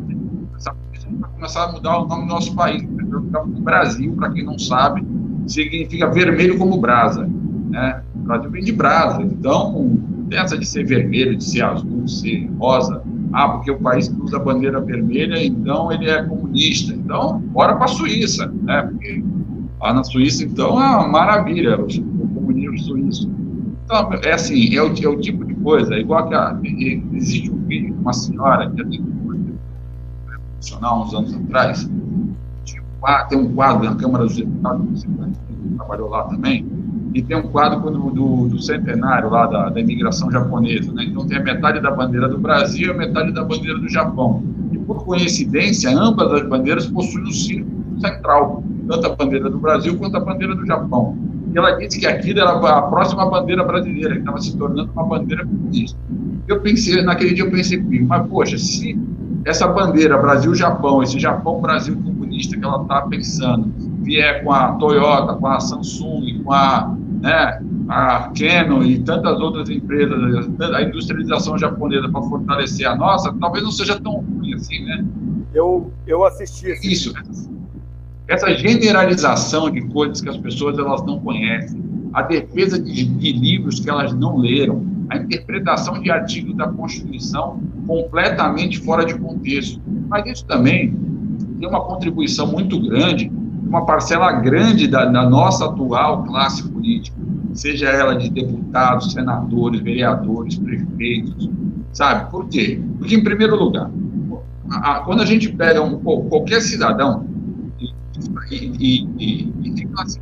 Essa 0.56 0.72
política 0.72 1.12
vai 1.18 1.30
começar 1.30 1.64
a 1.64 1.72
mudar 1.72 1.98
o 1.98 2.06
nome 2.06 2.22
do 2.22 2.28
nosso 2.28 2.54
país. 2.54 2.82
O 2.82 3.60
Brasil, 3.60 4.14
para 4.14 4.30
quem 4.30 4.44
não 4.44 4.58
sabe, 4.58 5.04
significa 5.46 6.10
vermelho 6.10 6.56
como 6.56 6.80
brasa. 6.80 7.28
Né? 7.70 8.02
O 8.14 8.18
Brasil 8.20 8.50
vem 8.50 8.64
de 8.64 8.72
brasa. 8.72 9.22
Então, 9.22 9.98
essa 10.30 10.56
de 10.56 10.66
ser 10.66 10.84
vermelho, 10.84 11.36
de 11.36 11.44
ser 11.44 11.62
azul, 11.62 12.02
de 12.04 12.12
ser 12.12 12.50
rosa. 12.58 13.02
Ah, 13.32 13.48
porque 13.48 13.70
o 13.70 13.78
país 13.78 14.08
que 14.08 14.20
usa 14.20 14.36
a 14.36 14.40
bandeira 14.40 14.80
vermelha, 14.80 15.44
então 15.44 15.92
ele 15.92 16.08
é 16.08 16.22
comunista. 16.22 16.92
Então, 16.94 17.38
bora 17.38 17.76
para 17.76 17.84
a 17.84 17.88
Suíça, 17.88 18.46
né? 18.62 18.82
Porque 18.82 19.22
lá 19.80 19.92
na 19.92 20.04
Suíça, 20.04 20.44
então, 20.44 20.80
é 20.80 20.96
uma 20.96 21.08
maravilha, 21.08 21.78
o 21.78 22.28
comunismo 22.28 22.78
suíço. 22.78 23.30
Então, 23.84 24.10
é 24.22 24.32
assim, 24.32 24.74
é 24.74 24.82
o, 24.82 24.86
é 24.86 25.08
o 25.08 25.20
tipo 25.20 25.44
de 25.44 25.54
coisa, 25.54 25.94
é 25.94 26.00
igual 26.00 26.28
que 26.28 26.34
a, 26.34 26.58
existe 27.14 27.50
um 27.50 27.58
vídeo 27.64 27.94
de 27.94 28.00
uma 28.00 28.12
senhora 28.12 28.70
que 28.70 28.84
tem 28.84 29.02
profissional 30.58 31.02
uns 31.02 31.14
anos 31.14 31.34
atrás, 31.34 31.90
tem 33.28 33.38
um 33.38 33.54
quadro 33.54 33.84
na 33.84 33.96
Câmara 33.96 34.24
dos 34.24 34.36
Deputados, 34.36 35.04
que 35.04 35.74
trabalhou 35.76 36.10
lá 36.10 36.24
também, 36.24 36.66
e 37.14 37.22
tem 37.22 37.36
um 37.36 37.42
quadro 37.42 37.90
do, 37.90 38.10
do, 38.10 38.48
do 38.48 38.62
centenário 38.62 39.30
lá 39.30 39.46
da, 39.46 39.70
da, 39.70 39.80
imigração 39.80 40.30
japonesa, 40.30 40.92
né? 40.92 41.04
Então 41.04 41.26
tem 41.26 41.38
a 41.38 41.42
metade 41.42 41.80
da 41.80 41.90
bandeira 41.90 42.28
do 42.28 42.38
Brasil 42.38 42.88
e 42.88 42.90
a 42.90 42.94
metade 42.94 43.32
da 43.32 43.42
bandeira 43.42 43.78
do 43.78 43.88
Japão. 43.88 44.42
E 44.72 44.78
por 44.78 45.04
coincidência, 45.04 45.90
ambas 45.90 46.32
as 46.32 46.48
bandeiras 46.48 46.86
possuem 46.86 47.24
um 47.24 47.32
círculo 47.32 48.00
central, 48.00 48.62
tanto 48.86 49.06
a 49.06 49.16
bandeira 49.16 49.48
do 49.48 49.58
Brasil 49.58 49.96
quanto 49.96 50.16
a 50.16 50.20
bandeira 50.20 50.54
do 50.54 50.66
Japão 50.66 51.16
e 51.52 51.56
ela 51.56 51.72
disse 51.72 51.98
que 51.98 52.06
aquilo 52.06 52.40
era 52.40 52.50
a 52.50 52.82
próxima 52.82 53.28
bandeira 53.28 53.64
brasileira, 53.64 54.14
que 54.14 54.20
estava 54.20 54.38
se 54.40 54.56
tornando 54.56 54.92
uma 54.92 55.04
bandeira 55.04 55.46
comunista. 55.46 55.98
Eu 56.46 56.60
pensei, 56.60 57.02
naquele 57.02 57.34
dia 57.34 57.44
eu 57.44 57.50
pensei 57.50 57.82
mas 58.06 58.26
poxa, 58.28 58.58
se 58.58 58.98
essa 59.44 59.66
bandeira 59.66 60.18
Brasil-Japão, 60.18 61.02
esse 61.02 61.18
Japão-Brasil 61.18 61.96
comunista 61.96 62.56
que 62.56 62.64
ela 62.64 62.82
está 62.82 63.02
pensando, 63.02 63.72
vier 64.08 64.42
com 64.42 64.52
a 64.52 64.72
Toyota, 64.72 65.34
com 65.34 65.46
a 65.46 65.60
Samsung, 65.60 66.42
com 66.42 66.52
a, 66.52 66.96
né, 67.20 67.62
a 67.88 68.32
Canon 68.36 68.82
e 68.82 68.98
tantas 69.00 69.38
outras 69.38 69.68
empresas, 69.68 70.18
a 70.74 70.82
industrialização 70.82 71.58
japonesa 71.58 72.08
para 72.08 72.22
fortalecer 72.22 72.88
a 72.88 72.96
nossa, 72.96 73.32
talvez 73.38 73.62
não 73.62 73.70
seja 73.70 74.00
tão 74.00 74.20
ruim 74.20 74.54
assim, 74.54 74.82
né? 74.84 75.04
Eu, 75.54 75.92
eu 76.06 76.24
assisti 76.24 76.72
isso 76.82 77.12
essa 78.28 78.54
generalização 78.54 79.70
de 79.70 79.80
coisas 79.88 80.20
que 80.20 80.28
as 80.28 80.36
pessoas 80.36 80.78
elas 80.78 81.04
não 81.04 81.18
conhecem, 81.18 81.82
a 82.12 82.22
defesa 82.22 82.78
de, 82.78 83.04
de 83.04 83.32
livros 83.32 83.80
que 83.80 83.88
elas 83.88 84.12
não 84.12 84.36
leram, 84.36 84.86
a 85.08 85.16
interpretação 85.16 86.00
de 86.00 86.10
artigos 86.10 86.54
da 86.54 86.68
Constituição 86.68 87.58
completamente 87.86 88.78
fora 88.80 89.04
de 89.06 89.14
contexto. 89.14 89.80
Mas 90.08 90.26
isso 90.26 90.44
também 90.44 90.94
tem 91.58 91.66
uma 91.66 91.80
contribuição 91.80 92.46
muito 92.46 92.78
grande, 92.80 93.32
uma 93.68 93.84
parcela 93.84 94.32
grande 94.32 94.88
da, 94.88 95.04
da 95.04 95.28
nossa 95.28 95.66
atual 95.66 96.24
classe 96.24 96.66
política, 96.66 97.16
seja 97.52 97.88
ela 97.88 98.14
de 98.14 98.30
deputados, 98.30 99.12
senadores, 99.12 99.80
vereadores, 99.82 100.56
prefeitos, 100.56 101.50
sabe? 101.92 102.30
Por 102.30 102.48
quê? 102.48 102.80
Porque, 102.98 103.14
em 103.14 103.22
primeiro 103.22 103.56
lugar, 103.56 103.90
a, 104.70 104.92
a, 104.92 105.00
quando 105.00 105.20
a 105.20 105.26
gente 105.26 105.52
pega 105.52 105.82
um, 105.82 105.98
qualquer 105.98 106.62
cidadão, 106.62 107.26
e, 108.50 109.04
e, 109.18 109.52
e 109.62 109.72
fica 109.76 110.02
assim, 110.02 110.20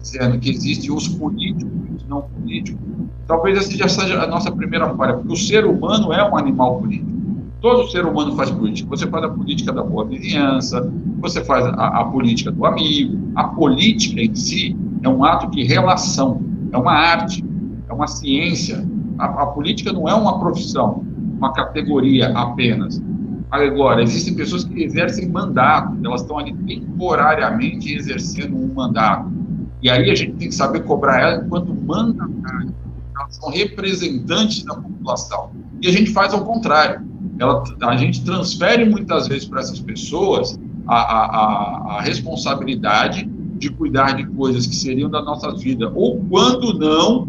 dizendo 0.00 0.38
que 0.38 0.50
existem 0.50 0.90
os 0.90 1.06
políticos 1.06 1.72
e 1.88 1.94
os 1.94 2.08
não 2.08 2.22
políticos. 2.22 2.80
Talvez 3.26 3.58
essa 3.58 3.76
já 3.76 3.88
seja 3.88 4.22
a 4.22 4.26
nossa 4.26 4.50
primeira 4.50 4.92
falha, 4.96 5.14
porque 5.14 5.32
o 5.32 5.36
ser 5.36 5.64
humano 5.64 6.12
é 6.12 6.28
um 6.28 6.36
animal 6.36 6.80
político. 6.80 7.17
Todo 7.60 7.90
ser 7.90 8.06
humano 8.06 8.36
faz 8.36 8.50
política. 8.50 8.88
Você 8.90 9.06
faz 9.08 9.24
a 9.24 9.28
política 9.28 9.72
da 9.72 9.82
boa 9.82 10.04
vizinhança, 10.04 10.92
você 11.18 11.44
faz 11.44 11.64
a, 11.66 12.00
a 12.00 12.04
política 12.04 12.52
do 12.52 12.64
amigo. 12.64 13.18
A 13.34 13.44
política 13.44 14.20
em 14.20 14.34
si 14.34 14.76
é 15.02 15.08
um 15.08 15.24
ato 15.24 15.50
de 15.50 15.64
relação, 15.64 16.40
é 16.72 16.78
uma 16.78 16.92
arte, 16.92 17.44
é 17.88 17.92
uma 17.92 18.06
ciência. 18.06 18.86
A, 19.18 19.42
a 19.42 19.46
política 19.46 19.92
não 19.92 20.08
é 20.08 20.14
uma 20.14 20.38
profissão, 20.38 21.04
uma 21.36 21.52
categoria 21.52 22.28
apenas. 22.36 23.02
Agora, 23.50 24.02
existem 24.02 24.34
pessoas 24.34 24.62
que 24.64 24.82
exercem 24.82 25.28
mandato, 25.28 25.96
elas 26.04 26.20
estão 26.20 26.38
ali 26.38 26.52
temporariamente 26.52 27.92
exercendo 27.92 28.56
um 28.56 28.72
mandato. 28.72 29.32
E 29.80 29.88
aí 29.88 30.10
a 30.10 30.14
gente 30.14 30.34
tem 30.34 30.48
que 30.48 30.54
saber 30.54 30.84
cobrar 30.84 31.20
ela 31.20 31.44
enquanto 31.44 31.74
mandatário. 31.74 32.74
Elas 33.16 33.36
são 33.36 33.50
representantes 33.50 34.64
da 34.64 34.74
população. 34.74 35.50
E 35.80 35.88
a 35.88 35.92
gente 35.92 36.10
faz 36.10 36.34
ao 36.34 36.44
contrário. 36.44 37.07
Ela, 37.38 37.62
a 37.82 37.96
gente 37.96 38.24
transfere 38.24 38.84
muitas 38.84 39.28
vezes 39.28 39.46
para 39.46 39.60
essas 39.60 39.80
pessoas 39.80 40.58
a, 40.86 40.96
a, 40.96 41.98
a 41.98 42.00
responsabilidade 42.02 43.24
de 43.58 43.70
cuidar 43.70 44.12
de 44.12 44.26
coisas 44.26 44.66
que 44.66 44.74
seriam 44.74 45.10
da 45.10 45.22
nossa 45.22 45.54
vida, 45.54 45.90
ou 45.94 46.20
quando 46.28 46.78
não, 46.78 47.28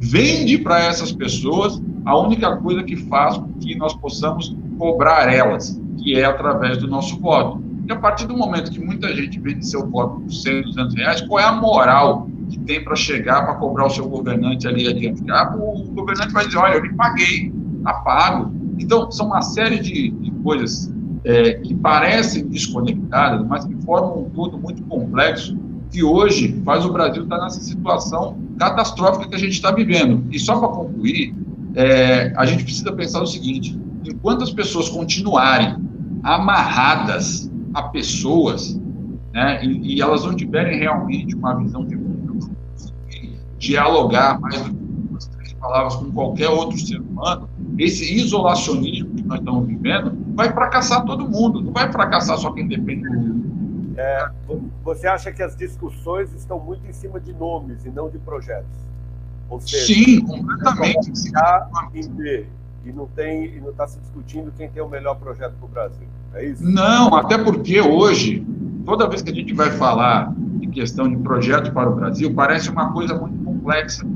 vende 0.00 0.58
para 0.58 0.80
essas 0.80 1.12
pessoas 1.12 1.80
a 2.04 2.16
única 2.18 2.56
coisa 2.56 2.82
que 2.82 2.96
faz 2.96 3.36
com 3.36 3.52
que 3.54 3.74
nós 3.74 3.94
possamos 3.94 4.56
cobrar 4.78 5.32
elas, 5.32 5.80
que 5.98 6.16
é 6.16 6.24
através 6.24 6.78
do 6.78 6.88
nosso 6.88 7.18
voto. 7.20 7.62
E 7.86 7.92
a 7.92 7.96
partir 7.96 8.26
do 8.26 8.36
momento 8.36 8.70
que 8.70 8.80
muita 8.80 9.14
gente 9.14 9.38
vende 9.38 9.66
seu 9.66 9.86
voto 9.86 10.20
por 10.20 10.32
100, 10.32 10.62
200 10.62 10.94
reais, 10.94 11.20
qual 11.22 11.40
é 11.40 11.44
a 11.44 11.52
moral 11.52 12.28
que 12.48 12.58
tem 12.60 12.82
para 12.82 12.96
chegar 12.96 13.44
para 13.44 13.54
cobrar 13.56 13.86
o 13.86 13.90
seu 13.90 14.08
governante 14.08 14.66
ali 14.66 14.88
adiante? 14.88 15.22
Ah, 15.30 15.54
o 15.56 15.84
governante 15.92 16.32
vai 16.32 16.46
dizer: 16.46 16.58
olha, 16.58 16.74
eu 16.74 16.82
lhe 16.82 16.94
paguei, 16.94 17.52
está 17.78 17.94
pago. 17.94 18.59
Então, 18.80 19.10
são 19.10 19.26
uma 19.26 19.42
série 19.42 19.78
de, 19.78 20.10
de 20.10 20.30
coisas 20.42 20.92
é, 21.24 21.54
que 21.54 21.74
parecem 21.74 22.46
desconectadas, 22.48 23.46
mas 23.46 23.64
que 23.64 23.74
formam 23.84 24.24
um 24.24 24.30
todo 24.30 24.58
muito 24.58 24.82
complexo 24.84 25.56
que 25.90 26.02
hoje 26.02 26.60
faz 26.64 26.84
o 26.84 26.92
Brasil 26.92 27.24
estar 27.24 27.38
nessa 27.38 27.60
situação 27.60 28.38
catastrófica 28.58 29.28
que 29.28 29.34
a 29.34 29.38
gente 29.38 29.52
está 29.52 29.70
vivendo. 29.72 30.24
E 30.30 30.38
só 30.38 30.58
para 30.58 30.68
concluir, 30.68 31.34
é, 31.74 32.32
a 32.36 32.46
gente 32.46 32.64
precisa 32.64 32.92
pensar 32.92 33.20
o 33.22 33.26
seguinte: 33.26 33.78
enquanto 34.04 34.42
as 34.42 34.52
pessoas 34.52 34.88
continuarem 34.88 35.76
amarradas 36.22 37.50
a 37.74 37.82
pessoas, 37.82 38.80
né, 39.32 39.64
e, 39.64 39.96
e 39.96 40.00
elas 40.00 40.24
não 40.24 40.34
tiverem 40.34 40.78
realmente 40.78 41.34
uma 41.34 41.54
visão 41.54 41.84
de 41.84 41.96
mundo, 41.96 42.50
dialogar 43.58 44.40
mais 44.40 44.62
do 44.62 44.70
que 44.70 44.89
palavras 45.60 45.96
com 45.96 46.10
qualquer 46.10 46.48
outro 46.48 46.78
ser 46.78 47.00
humano, 47.00 47.48
esse 47.78 48.14
isolacionismo 48.14 49.14
que 49.14 49.22
nós 49.22 49.38
estamos 49.38 49.66
vivendo 49.66 50.16
vai 50.34 50.52
fracassar 50.52 51.04
todo 51.04 51.28
mundo, 51.28 51.60
não 51.60 51.72
vai 51.72 51.90
fracassar 51.92 52.38
só 52.38 52.50
quem 52.52 52.66
depende 52.66 53.02
do 53.02 53.18
mundo. 53.18 53.94
É, 53.96 54.30
você 54.82 55.06
acha 55.06 55.30
que 55.30 55.42
as 55.42 55.54
discussões 55.54 56.32
estão 56.32 56.58
muito 56.58 56.86
em 56.88 56.92
cima 56.92 57.20
de 57.20 57.32
nomes 57.34 57.84
e 57.84 57.90
não 57.90 58.08
de 58.08 58.18
projetos? 58.18 58.78
Ou 59.50 59.60
seja, 59.60 59.84
Sim, 59.84 60.20
completamente. 60.22 61.10
Em 61.94 62.08
B 62.08 62.46
e 62.84 62.92
não 62.92 63.06
tem 63.06 63.44
e 63.44 63.60
não 63.60 63.70
está 63.70 63.86
se 63.86 63.98
discutindo 63.98 64.52
quem 64.56 64.68
tem 64.68 64.82
o 64.82 64.88
melhor 64.88 65.16
projeto 65.16 65.52
para 65.58 65.66
o 65.66 65.68
Brasil. 65.68 66.06
É 66.34 66.44
isso? 66.46 66.64
Não, 66.64 67.14
até 67.14 67.36
porque 67.36 67.80
hoje, 67.80 68.46
toda 68.86 69.08
vez 69.08 69.22
que 69.22 69.30
a 69.30 69.34
gente 69.34 69.52
vai 69.52 69.70
falar 69.70 70.32
de 70.36 70.66
questão 70.68 71.08
de 71.08 71.16
projeto 71.16 71.72
para 71.72 71.90
o 71.90 71.94
Brasil, 71.94 72.32
parece 72.32 72.70
uma 72.70 72.92
coisa 72.92 73.14
muito 73.14 73.44
complexa. 73.44 74.06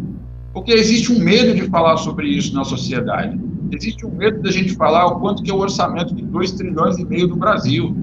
Porque 0.55 0.73
existe 0.73 1.13
um 1.13 1.19
medo 1.19 1.53
de 1.53 1.69
falar 1.69 1.97
sobre 1.97 2.29
isso 2.29 2.55
na 2.55 2.65
sociedade. 2.65 3.39
Existe 3.73 4.07
um 4.07 4.13
medo 4.13 4.41
da 4.41 4.53
gente 4.53 4.75
falar 4.77 5.07
o 5.07 5.19
quanto 5.19 5.43
que 5.43 5.51
é 5.51 5.55
o 5.55 5.59
orçamento 5.59 6.15
de 6.15 6.25
2 6.25 6.53
trilhões 6.53 6.97
e 6.97 7.05
meio 7.05 7.27
do 7.27 7.35
Brasil. 7.35 7.95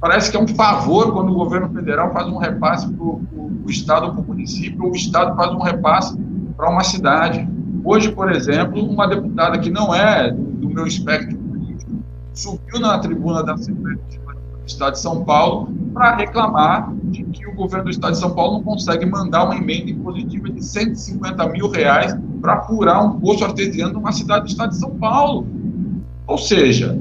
Parece 0.00 0.28
que 0.28 0.36
é 0.36 0.40
um 0.40 0.48
favor 0.48 1.12
quando 1.12 1.30
o 1.30 1.34
governo 1.34 1.68
federal 1.72 2.12
faz 2.12 2.26
um 2.26 2.38
repasse 2.38 2.92
para 2.92 3.04
o 3.04 3.64
Estado 3.68 4.06
ou 4.06 4.12
para 4.14 4.20
o 4.20 4.26
município, 4.26 4.82
ou 4.82 4.90
o 4.90 4.96
Estado 4.96 5.36
faz 5.36 5.52
um 5.52 5.60
repasse 5.60 6.18
para 6.56 6.68
uma 6.68 6.82
cidade. 6.82 7.48
Hoje, 7.84 8.10
por 8.10 8.32
exemplo, 8.32 8.84
uma 8.84 9.06
deputada 9.06 9.56
que 9.60 9.70
não 9.70 9.94
é 9.94 10.32
do 10.32 10.68
meu 10.68 10.88
espectro 10.88 11.38
político 11.38 11.92
subiu 12.34 12.80
na 12.80 12.98
tribuna 12.98 13.44
da 13.44 13.54
Assembleia 13.54 13.96
do 13.96 14.66
Estado 14.66 14.94
de 14.94 15.00
São 15.00 15.24
Paulo 15.24 15.72
para 15.92 16.16
reclamar 16.16 16.92
de 17.04 17.24
que 17.24 17.46
o 17.46 17.54
governo 17.54 17.84
do 17.84 17.90
Estado 17.90 18.12
de 18.12 18.18
São 18.18 18.34
Paulo 18.34 18.54
não 18.54 18.62
consegue 18.62 19.04
mandar 19.06 19.44
uma 19.44 19.56
emenda 19.56 19.90
impositiva 19.90 20.50
de 20.50 20.64
150 20.64 21.48
mil 21.48 21.68
reais 21.68 22.16
para 22.40 22.62
furar 22.62 23.04
um 23.04 23.20
poço 23.20 23.44
artesiano 23.44 23.94
numa 23.94 24.12
cidade 24.12 24.46
do 24.46 24.48
Estado 24.48 24.70
de 24.70 24.78
São 24.78 24.90
Paulo. 24.90 25.46
Ou 26.26 26.38
seja, 26.38 26.98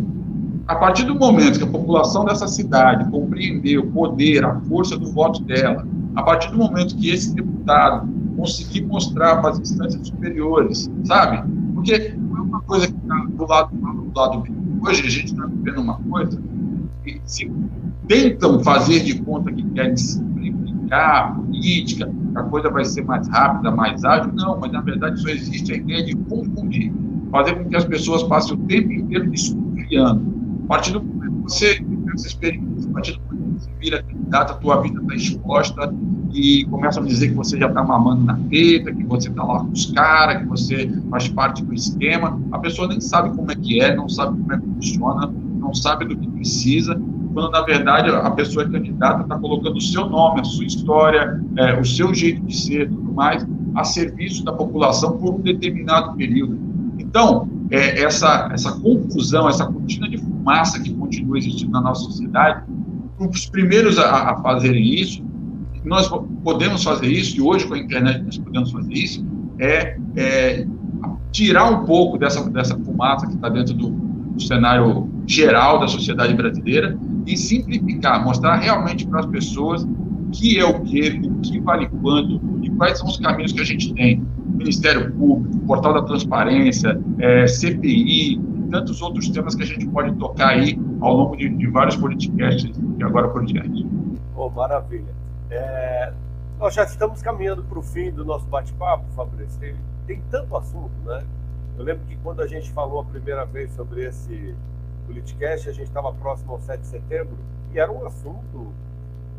a 0.68 0.76
partir 0.76 1.04
do 1.04 1.16
momento 1.16 1.58
que 1.58 1.64
a 1.64 1.68
população 1.68 2.26
dessa 2.26 2.48
cidade 2.48 3.10
compreender 3.10 3.78
o 3.78 3.88
poder, 3.88 4.44
a 4.44 4.60
força 4.62 4.98
do 4.98 5.12
voto 5.12 5.42
dela, 5.44 5.86
a 6.16 6.24
partir 6.24 6.52
do 6.52 6.58
momento 6.58 6.96
que 6.96 7.10
esse 7.10 7.34
deputado 7.34 8.08
conseguir 8.36 8.82
mostrar 8.82 9.38
para 9.38 9.52
as 9.52 9.60
instâncias 9.60 10.08
superiores, 10.08 10.90
sabe? 11.04 11.48
Porque 11.74 11.94
é 11.94 12.16
uma 12.18 12.62
coisa 12.62 12.88
que 12.88 12.94
está 12.94 13.26
do 13.30 13.46
lado 13.46 13.76
do 13.76 14.20
lado 14.20 14.40
B. 14.40 14.52
Hoje 14.84 15.06
a 15.06 15.10
gente 15.10 15.26
está 15.26 15.46
vivendo 15.46 15.80
uma 15.80 15.96
coisa 16.10 16.42
se 17.26 17.52
tentam 18.08 18.64
fazer 18.64 19.02
de 19.02 19.20
conta 19.22 19.52
que 19.52 19.64
querem 19.72 19.98
simplificar 19.98 21.28
a 21.28 21.32
política, 21.32 22.12
a 22.36 22.44
coisa 22.44 22.70
vai 22.70 22.86
ser 22.86 23.04
mais 23.06 23.28
rápida, 23.30 23.72
mais 23.72 24.04
ágil. 24.04 24.32
Não, 24.34 24.60
mas 24.60 24.72
na 24.72 24.82
verdade 24.82 25.22
só 25.22 25.30
existe 25.30 25.74
a 25.74 25.78
ideia 25.78 26.06
de 26.06 26.16
confundir, 26.16 26.92
fazer 27.32 27.56
com 27.56 27.70
que 27.70 27.76
as 27.76 27.86
pessoas 27.86 28.24
passem 28.24 28.56
o 28.56 28.58
tempo 28.58 28.92
inteiro 28.92 29.30
desconfiando. 29.30 30.22
A 30.66 30.68
partir 30.68 30.94
do 30.94 31.04
momento 31.04 31.44
que 31.44 31.44
você 31.44 31.76
tem 31.76 32.06
essa 32.14 32.28
experiência, 32.28 32.90
a 32.90 32.94
partir 32.94 33.14
do 33.14 33.22
momento 33.26 33.56
que 33.56 33.64
você 33.64 33.72
vira 33.80 34.04
candidato, 34.04 34.52
a 34.52 34.56
tua 34.56 34.82
vida 34.82 35.02
está 35.02 35.16
exposta 35.16 35.94
e 36.34 36.66
começam 36.66 37.04
a 37.04 37.06
dizer 37.06 37.30
que 37.30 37.36
você 37.36 37.58
já 37.58 37.68
está 37.68 37.84
mamando 37.84 38.24
na 38.24 38.36
teta, 38.50 38.94
que 38.94 39.04
você 39.04 39.30
está 39.30 39.44
lá 39.44 39.60
com 39.60 39.72
os 39.72 39.92
caras, 39.92 40.42
que 40.42 40.48
você 40.48 40.90
faz 41.10 41.28
parte 41.28 41.64
do 41.64 41.74
esquema. 41.74 42.40
A 42.52 42.60
pessoa 42.60 42.88
nem 42.88 43.02
sabe 43.02 43.36
como 43.36 43.52
é 43.52 43.56
que 43.56 43.82
é, 43.82 43.96
não 43.96 44.08
sabe 44.08 44.38
como 44.38 44.54
é 44.54 44.58
que 44.58 44.66
funciona, 44.66 45.34
não 45.62 45.74
sabe 45.74 46.06
do 46.06 46.18
que 46.18 46.28
precisa, 46.28 47.00
quando 47.34 47.52
na 47.52 47.62
verdade 47.62 48.10
a 48.10 48.30
pessoa 48.32 48.66
é 48.66 48.70
candidata 48.70 49.22
está 49.22 49.38
colocando 49.38 49.78
o 49.78 49.82
seu 49.82 50.10
nome, 50.10 50.42
a 50.42 50.44
sua 50.44 50.66
história, 50.66 51.42
é, 51.58 51.80
o 51.80 51.86
seu 51.86 52.14
jeito 52.14 52.42
de 52.42 52.56
ser, 52.56 52.90
tudo 52.90 53.14
mais, 53.14 53.48
a 53.76 53.84
serviço 53.84 54.44
da 54.44 54.52
população 54.52 55.18
por 55.18 55.36
um 55.36 55.40
determinado 55.40 56.16
período. 56.18 56.60
Então, 57.00 57.48
é, 57.70 58.04
essa, 58.04 58.50
essa 58.52 58.74
confusão, 58.80 59.48
essa 59.48 59.66
cortina 59.66 60.10
de 60.10 60.18
fumaça 60.18 60.82
que 60.82 60.94
continua 60.94 61.38
existindo 61.38 61.72
na 61.72 61.82
nossa 61.82 62.04
sociedade, 62.04 62.64
os 63.18 63.46
primeiros 63.46 63.98
a, 63.98 64.32
a 64.32 64.42
fazerem 64.42 64.84
isso 64.84 65.24
nós 65.84 66.08
podemos 66.44 66.84
fazer 66.84 67.08
isso, 67.08 67.38
e 67.38 67.42
hoje 67.42 67.68
com 67.68 67.74
a 67.74 67.80
internet 67.80 68.24
nós 68.24 68.38
podemos 68.38 68.72
fazer 68.72 68.94
isso, 68.94 69.26
é, 69.60 69.98
é 70.16 70.68
tirar 71.32 71.66
um 71.70 71.86
pouco 71.86 72.18
dessa, 72.18 72.48
dessa 72.50 72.78
fumaça 72.78 73.28
que 73.28 73.34
está 73.34 73.50
dentro 73.50 73.74
do, 73.74 73.90
cenário 74.48 75.10
geral 75.28 75.80
da 75.80 75.88
sociedade 75.88 76.34
brasileira 76.34 76.98
e 77.26 77.38
simplificar, 77.38 78.24
mostrar 78.24 78.56
realmente 78.58 79.06
para 79.08 79.22
as 79.22 79.26
pessoas 79.26 79.88
que 80.32 80.60
é 80.60 80.66
o 80.66 80.80
que, 80.82 81.22
o 81.24 81.42
que 81.42 81.60
vale 81.60 81.88
quanto 81.88 82.40
e 82.64 82.70
quais 82.72 82.98
são 82.98 83.08
os 83.08 83.18
caminhos 83.18 83.52
que 83.52 83.62
a 83.62 83.66
gente 83.66 83.94
tem. 83.94 84.26
Ministério 84.46 85.12
Público, 85.14 85.60
Portal 85.66 85.94
da 85.94 86.04
Transparência, 86.04 87.00
é, 87.20 87.48
CPI, 87.48 88.40
tantos 88.70 89.02
outros 89.02 89.30
temas 89.30 89.56
que 89.56 89.64
a 89.64 89.66
gente 89.66 89.86
pode 89.88 90.16
tocar 90.16 90.50
aí 90.50 90.80
ao 91.02 91.14
longo 91.14 91.36
de, 91.36 91.50
de 91.50 91.68
vários 91.68 91.96
podcasts 91.98 92.72
e 92.98 93.04
agora 93.04 93.28
por 93.30 93.46
diante. 93.46 93.86
Oh, 94.36 94.50
maravilha. 94.50 95.14
É, 95.50 96.14
nós 96.60 96.74
já 96.74 96.84
estamos 96.84 97.22
caminhando 97.22 97.64
para 97.64 97.80
o 97.80 97.82
fim 97.82 98.12
do 98.12 98.24
nosso 98.24 98.46
bate-papo, 98.46 99.04
Fabrício. 99.16 99.60
Tem, 100.08 100.22
tanto 100.30 100.56
assunto, 100.56 100.92
né? 101.06 101.24
Eu 101.82 101.86
lembro 101.86 102.06
que 102.06 102.16
quando 102.18 102.42
a 102.42 102.48
gente 102.48 102.72
falou 102.72 103.02
a 103.02 103.04
primeira 103.04 103.44
vez 103.44 103.74
sobre 103.74 104.06
esse 104.06 104.56
Politicast, 105.08 105.68
a 105.68 105.74
gente 105.74 105.88
estava 105.88 106.14
próximo 106.14 106.52
ao 106.52 106.60
7 106.62 106.80
de 106.80 106.86
setembro 106.86 107.36
e 107.74 107.80
era 107.80 107.92
um 107.92 108.06
assunto 108.06 108.72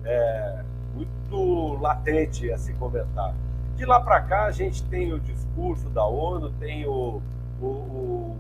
é, 0.05 0.64
muito 0.92 1.81
latente 1.81 2.50
a 2.50 2.59
se 2.59 2.72
comentar. 2.72 3.33
De 3.76 3.85
lá 3.85 4.00
para 4.00 4.22
cá, 4.22 4.46
a 4.46 4.50
gente 4.50 4.83
tem 4.88 5.12
o 5.12 5.20
discurso 5.20 5.88
da 5.90 6.05
ONU, 6.05 6.50
tem 6.59 6.85
o, 6.85 7.22
o, 7.61 7.64
o 7.64 8.37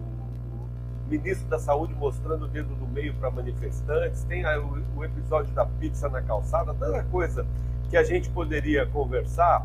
ministro 1.08 1.48
da 1.48 1.60
Saúde 1.60 1.94
mostrando 1.94 2.46
o 2.46 2.48
dedo 2.48 2.74
no 2.74 2.88
meio 2.88 3.14
para 3.14 3.30
manifestantes, 3.30 4.24
tem 4.24 4.44
o, 4.44 4.82
o, 4.96 5.04
episódio 5.04 5.54
da 5.54 5.64
pizza 5.64 6.08
na 6.08 6.20
calçada, 6.20 6.74
tanta 6.74 7.04
coisa 7.04 7.46
que 7.88 7.96
a 7.96 8.02
gente 8.02 8.28
poderia 8.30 8.84
conversar. 8.84 9.64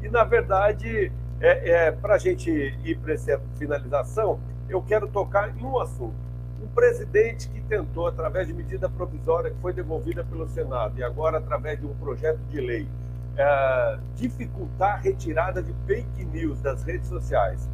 E, 0.00 0.08
na 0.08 0.22
verdade, 0.22 1.10
é, 1.40 1.70
é 1.70 1.92
para 1.92 2.14
a 2.14 2.18
gente 2.18 2.50
ir 2.50 2.98
para 2.98 3.14
essa 3.14 3.40
finalização, 3.58 4.40
eu 4.68 4.82
quero 4.82 5.08
tocar 5.08 5.56
em 5.56 5.64
um 5.64 5.78
assunto. 5.78 6.14
Um 6.62 6.68
presidente 6.68 7.48
que 7.48 7.60
tentou, 7.60 8.06
através 8.06 8.46
de 8.46 8.54
medida 8.54 8.88
provisória 8.88 9.50
que 9.50 9.60
foi 9.60 9.72
devolvida 9.72 10.24
pelo 10.24 10.48
Senado, 10.48 10.98
e 10.98 11.04
agora 11.04 11.38
através 11.38 11.78
de 11.78 11.86
um 11.86 11.94
projeto 11.94 12.38
de 12.50 12.60
lei, 12.60 12.88
é, 13.36 13.98
dificultar 14.16 14.94
a 14.94 14.96
retirada 14.96 15.62
de 15.62 15.72
fake 15.86 16.24
news 16.24 16.60
das 16.60 16.82
redes 16.84 17.08
sociais 17.08 17.68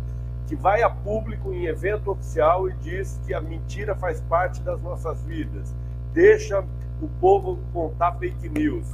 que 0.51 0.57
vai 0.57 0.83
a 0.83 0.91
público 0.91 1.53
em 1.53 1.67
evento 1.67 2.11
oficial 2.11 2.69
e 2.69 2.73
diz 2.79 3.21
que 3.25 3.33
a 3.33 3.41
mentira 3.41 3.95
faz 3.95 4.21
parte 4.23 4.61
das 4.63 4.83
nossas 4.83 5.23
vidas, 5.23 5.73
deixa 6.13 6.65
o 7.01 7.07
povo 7.21 7.61
contar 7.73 8.15
fake 8.15 8.49
news. 8.49 8.85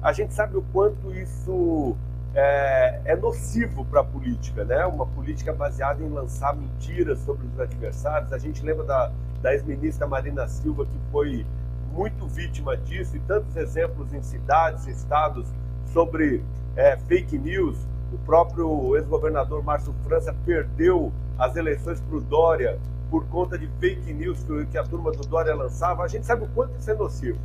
A 0.00 0.14
gente 0.14 0.32
sabe 0.32 0.56
o 0.56 0.62
quanto 0.72 1.14
isso 1.14 1.94
é, 2.34 3.00
é 3.04 3.16
nocivo 3.16 3.84
para 3.84 4.00
a 4.00 4.04
política, 4.04 4.64
né? 4.64 4.84
Uma 4.86 5.06
política 5.06 5.52
baseada 5.52 6.02
em 6.02 6.08
lançar 6.08 6.54
mentiras 6.54 7.20
sobre 7.20 7.46
os 7.46 7.60
adversários. 7.60 8.32
A 8.32 8.38
gente 8.38 8.62
lembra 8.64 8.84
da, 8.84 9.12
da 9.40 9.52
ex-ministra 9.52 10.06
Marina 10.06 10.48
Silva, 10.48 10.84
que 10.84 10.98
foi 11.12 11.46
muito 11.92 12.26
vítima 12.26 12.76
disso, 12.76 13.16
e 13.16 13.20
tantos 13.20 13.54
exemplos 13.56 14.12
em 14.12 14.20
cidades, 14.20 14.86
estados 14.86 15.46
sobre 15.92 16.42
é, 16.74 16.96
fake 16.96 17.38
news. 17.38 17.78
O 18.12 18.18
próprio 18.18 18.96
ex-governador 18.96 19.62
Márcio 19.62 19.94
França 20.04 20.34
perdeu 20.44 21.12
as 21.38 21.54
eleições 21.56 22.00
para 22.00 22.16
o 22.16 22.20
Dória 22.20 22.78
por 23.10 23.26
conta 23.26 23.56
de 23.56 23.68
fake 23.78 24.12
news 24.12 24.44
que 24.70 24.78
a 24.78 24.82
turma 24.82 25.12
do 25.12 25.24
Dória 25.26 25.54
lançava. 25.54 26.02
A 26.02 26.08
gente 26.08 26.26
sabe 26.26 26.44
o 26.44 26.48
quanto 26.48 26.76
isso 26.78 26.90
é 26.90 26.94
nocivo. 26.94 27.38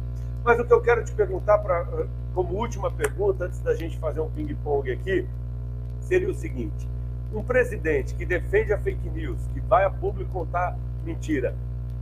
Mas 0.43 0.59
o 0.59 0.65
que 0.65 0.73
eu 0.73 0.81
quero 0.81 1.03
te 1.03 1.11
perguntar, 1.11 1.59
pra, 1.59 1.85
como 2.39 2.55
última 2.55 2.89
pergunta, 2.89 3.43
antes 3.43 3.59
da 3.59 3.75
gente 3.75 3.97
fazer 3.97 4.21
um 4.21 4.29
ping-pong 4.29 4.89
aqui, 4.89 5.27
seria 5.99 6.29
o 6.29 6.33
seguinte: 6.33 6.87
um 7.33 7.43
presidente 7.43 8.15
que 8.15 8.25
defende 8.25 8.71
a 8.71 8.77
fake 8.77 9.09
news, 9.09 9.37
que 9.53 9.59
vai 9.59 9.83
a 9.83 9.89
público 9.89 10.31
contar 10.31 10.77
mentira, 11.03 11.53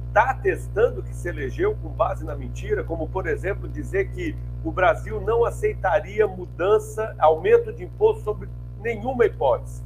está 0.09 0.29
atestando 0.29 1.01
que 1.01 1.11
se 1.15 1.27
elegeu 1.27 1.75
com 1.81 1.89
base 1.89 2.23
na 2.23 2.35
mentira, 2.35 2.83
como, 2.83 3.09
por 3.09 3.25
exemplo, 3.25 3.67
dizer 3.67 4.11
que 4.11 4.35
o 4.63 4.71
Brasil 4.71 5.19
não 5.21 5.43
aceitaria 5.43 6.27
mudança, 6.27 7.15
aumento 7.17 7.73
de 7.73 7.85
imposto 7.85 8.21
sobre 8.23 8.47
nenhuma 8.79 9.25
hipótese. 9.25 9.81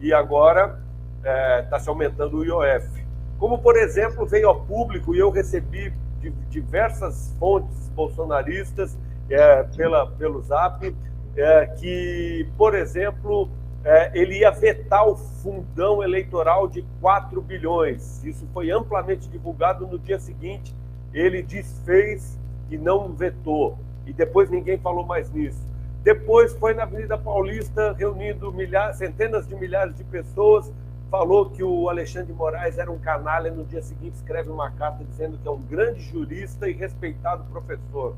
E 0.00 0.12
agora 0.12 0.76
está 1.18 1.30
é, 1.30 1.62
tá 1.62 1.78
se 1.78 1.88
aumentando 1.88 2.38
o 2.38 2.44
IOF. 2.44 3.06
Como, 3.38 3.58
por 3.58 3.76
exemplo, 3.76 4.26
veio 4.26 4.48
ao 4.48 4.60
público 4.60 5.14
e 5.14 5.20
eu 5.20 5.30
recebi 5.30 5.92
de 6.20 6.30
diversas 6.50 7.32
fontes 7.38 7.88
bolsonaristas 7.90 8.98
é, 9.30 9.62
pela, 9.62 10.06
pelo 10.06 10.40
Zap, 10.42 10.94
é, 11.36 11.66
que, 11.66 12.46
por 12.56 12.74
exemplo, 12.74 13.48
é, 13.84 14.10
ele 14.18 14.38
ia 14.38 14.50
vetar 14.50 15.06
o 15.06 15.16
fundão 15.16 16.02
eleitoral 16.02 16.68
de 16.68 16.82
4 17.00 17.40
bilhões. 17.42 18.24
Isso 18.24 18.46
foi 18.52 18.70
amplamente 18.70 19.28
divulgado 19.28 19.86
no 19.86 19.98
dia 19.98 20.18
seguinte. 20.18 20.74
Ele 21.12 21.42
desfez 21.42 22.38
e 22.70 22.78
não 22.78 23.12
vetou. 23.12 23.78
E 24.06 24.12
depois 24.12 24.50
ninguém 24.50 24.78
falou 24.78 25.04
mais 25.04 25.30
nisso. 25.30 25.62
Depois 26.02 26.52
foi 26.54 26.74
na 26.74 26.82
Avenida 26.82 27.16
Paulista, 27.16 27.94
reunindo 27.94 28.52
milhares, 28.52 28.96
centenas 28.98 29.46
de 29.46 29.54
milhares 29.54 29.96
de 29.96 30.04
pessoas, 30.04 30.70
falou 31.10 31.48
que 31.48 31.62
o 31.62 31.88
Alexandre 31.88 32.26
de 32.26 32.32
Moraes 32.34 32.76
era 32.76 32.90
um 32.90 32.98
canalha, 32.98 33.50
no 33.50 33.64
dia 33.64 33.80
seguinte 33.80 34.16
escreve 34.16 34.50
uma 34.50 34.70
carta 34.70 35.02
dizendo 35.04 35.38
que 35.38 35.48
é 35.48 35.50
um 35.50 35.60
grande 35.62 36.02
jurista 36.02 36.68
e 36.68 36.72
respeitado 36.72 37.44
professor. 37.44 38.14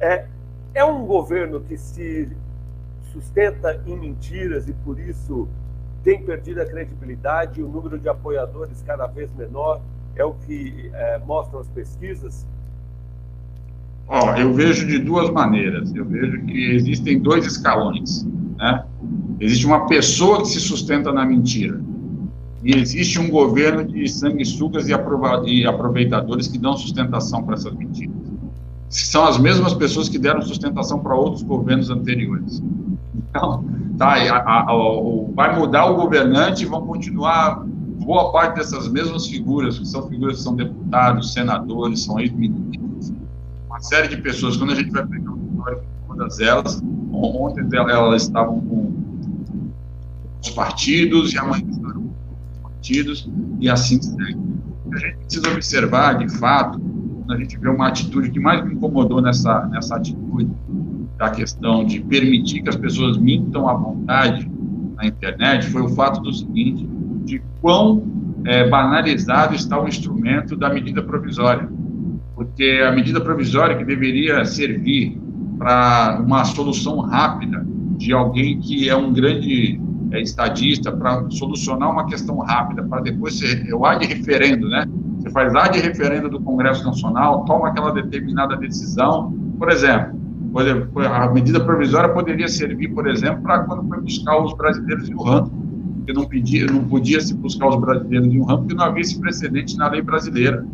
É, 0.00 0.26
é 0.74 0.84
um 0.84 1.06
governo 1.06 1.60
que 1.60 1.76
se 1.76 2.28
sustenta 3.12 3.80
em 3.86 3.96
mentiras 3.96 4.68
e 4.68 4.72
por 4.72 4.98
isso 4.98 5.48
tem 6.02 6.22
perdido 6.22 6.60
a 6.60 6.66
credibilidade, 6.66 7.62
o 7.62 7.68
número 7.68 7.98
de 7.98 8.08
apoiadores 8.08 8.82
cada 8.86 9.06
vez 9.06 9.34
menor, 9.34 9.80
é 10.16 10.24
o 10.24 10.34
que 10.34 10.90
é, 10.92 11.18
mostram 11.18 11.60
as 11.60 11.68
pesquisas? 11.68 12.46
Ó, 14.06 14.34
eu 14.36 14.52
vejo 14.52 14.86
de 14.86 14.98
duas 14.98 15.30
maneiras. 15.30 15.94
Eu 15.94 16.04
vejo 16.04 16.44
que 16.44 16.72
existem 16.72 17.18
dois 17.18 17.46
escalões. 17.46 18.24
Né? 18.58 18.84
Existe 19.40 19.66
uma 19.66 19.86
pessoa 19.86 20.42
que 20.42 20.48
se 20.48 20.60
sustenta 20.60 21.10
na 21.10 21.24
mentira. 21.24 21.80
E 22.62 22.74
existe 22.74 23.18
um 23.18 23.30
governo 23.30 23.84
de 23.84 24.08
sanguessugas 24.08 24.88
e 24.88 25.64
aproveitadores 25.66 26.48
que 26.48 26.58
dão 26.58 26.76
sustentação 26.76 27.42
para 27.42 27.54
essas 27.54 27.74
mentiras. 27.74 28.14
São 28.94 29.26
as 29.26 29.38
mesmas 29.38 29.74
pessoas 29.74 30.08
que 30.08 30.18
deram 30.18 30.40
sustentação 30.40 31.00
para 31.00 31.16
outros 31.16 31.42
governos 31.42 31.90
anteriores. 31.90 32.62
Então, 33.28 33.64
tá, 33.98 34.14
a, 34.14 34.36
a, 34.36 34.60
a, 34.60 34.74
vai 35.34 35.58
mudar 35.58 35.86
o 35.86 35.96
governante 35.96 36.64
vão 36.64 36.86
continuar 36.86 37.64
boa 38.04 38.30
parte 38.30 38.56
dessas 38.56 38.86
mesmas 38.86 39.26
figuras, 39.26 39.80
que 39.80 39.86
são 39.86 40.08
figuras 40.08 40.36
que 40.36 40.42
são 40.44 40.54
deputados, 40.54 41.32
senadores, 41.32 42.04
são 42.04 42.20
ex-ministros, 42.20 43.12
uma 43.66 43.80
série 43.80 44.06
de 44.06 44.16
pessoas. 44.18 44.56
Quando 44.56 44.72
a 44.72 44.76
gente 44.76 44.92
vai 44.92 45.04
pegar 45.04 45.32
o 45.32 45.38
histórico 45.38 45.82
de 45.82 46.06
todas 46.06 46.38
elas, 46.38 46.80
ontem 47.12 47.66
elas 47.72 48.22
estavam 48.22 48.60
com 48.60 48.92
os 50.40 50.50
partidos 50.50 51.32
e 51.32 51.38
amanhã 51.38 51.66
estarão 51.68 52.02
com 52.02 52.10
os 52.52 52.58
partidos 52.62 53.28
e 53.58 53.68
assim 53.68 54.00
segue. 54.00 54.38
A 54.92 54.98
gente 54.98 55.16
precisa 55.16 55.50
observar, 55.50 56.18
de 56.18 56.28
fato, 56.38 56.80
a 57.28 57.36
gente 57.36 57.58
vê 57.58 57.68
uma 57.68 57.88
atitude 57.88 58.30
que 58.30 58.40
mais 58.40 58.64
me 58.64 58.74
incomodou 58.74 59.20
nessa, 59.20 59.66
nessa 59.66 59.96
atitude, 59.96 60.50
da 61.16 61.30
questão 61.30 61.84
de 61.84 62.00
permitir 62.00 62.62
que 62.62 62.68
as 62.68 62.76
pessoas 62.76 63.16
mintam 63.16 63.68
à 63.68 63.74
vontade 63.74 64.50
na 64.96 65.06
internet, 65.06 65.66
foi 65.66 65.82
o 65.82 65.88
fato 65.88 66.20
do 66.20 66.32
seguinte, 66.32 66.86
de 67.24 67.40
quão 67.60 68.04
é, 68.44 68.68
banalizado 68.68 69.54
está 69.54 69.80
o 69.80 69.88
instrumento 69.88 70.56
da 70.56 70.68
medida 70.68 71.02
provisória. 71.02 71.68
Porque 72.34 72.82
a 72.86 72.92
medida 72.92 73.20
provisória 73.20 73.76
que 73.76 73.84
deveria 73.84 74.44
servir 74.44 75.18
para 75.56 76.20
uma 76.24 76.44
solução 76.44 76.98
rápida 77.00 77.64
de 77.96 78.12
alguém 78.12 78.58
que 78.58 78.88
é 78.88 78.96
um 78.96 79.12
grande 79.12 79.80
é, 80.10 80.20
estadista, 80.20 80.92
para 80.92 81.28
solucionar 81.30 81.90
uma 81.90 82.06
questão 82.06 82.38
rápida, 82.38 82.82
para 82.82 83.02
depois 83.02 83.38
ser, 83.38 83.72
o 83.72 83.84
ad 83.84 84.04
referendo, 84.04 84.68
né? 84.68 84.84
Faz 85.34 85.52
ad 85.54 85.78
referendo 85.80 86.30
do 86.30 86.40
Congresso 86.40 86.84
Nacional, 86.84 87.44
toma 87.44 87.68
aquela 87.68 87.90
determinada 87.90 88.56
decisão, 88.56 89.32
por 89.58 89.68
exemplo, 89.68 90.16
a 91.12 91.28
medida 91.28 91.58
provisória 91.58 92.08
poderia 92.10 92.46
servir, 92.46 92.88
por 92.94 93.08
exemplo, 93.08 93.42
para 93.42 93.64
quando 93.64 93.88
foi 93.88 94.00
buscar 94.00 94.40
os 94.40 94.54
brasileiros 94.54 95.10
em 95.10 95.14
Wuhan, 95.14 95.50
que 96.06 96.12
não, 96.12 96.24
pedia, 96.24 96.66
não 96.66 96.84
podia 96.84 97.20
se 97.20 97.34
buscar 97.34 97.68
os 97.68 97.76
brasileiros 97.80 98.32
em 98.32 98.38
Wuhan, 98.38 98.58
porque 98.58 98.74
não 98.74 98.84
havia 98.84 99.00
esse 99.00 99.20
precedente 99.20 99.76
na 99.76 99.88
lei 99.88 100.00
brasileira. 100.00 100.64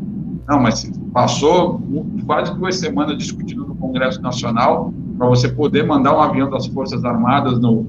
Não, 0.46 0.61
mas 0.61 0.92
passou 1.14 1.81
quase 2.27 2.55
duas 2.59 2.77
semanas 2.77 3.16
discutindo 3.16 3.64
no 3.66 3.75
Congresso 3.77 4.20
Nacional 4.20 4.92
para 5.16 5.27
você 5.27 5.49
poder 5.49 5.87
mandar 5.87 6.14
um 6.14 6.20
avião 6.20 6.51
das 6.51 6.66
Forças 6.66 7.03
Armadas 7.03 7.59
no, 7.59 7.87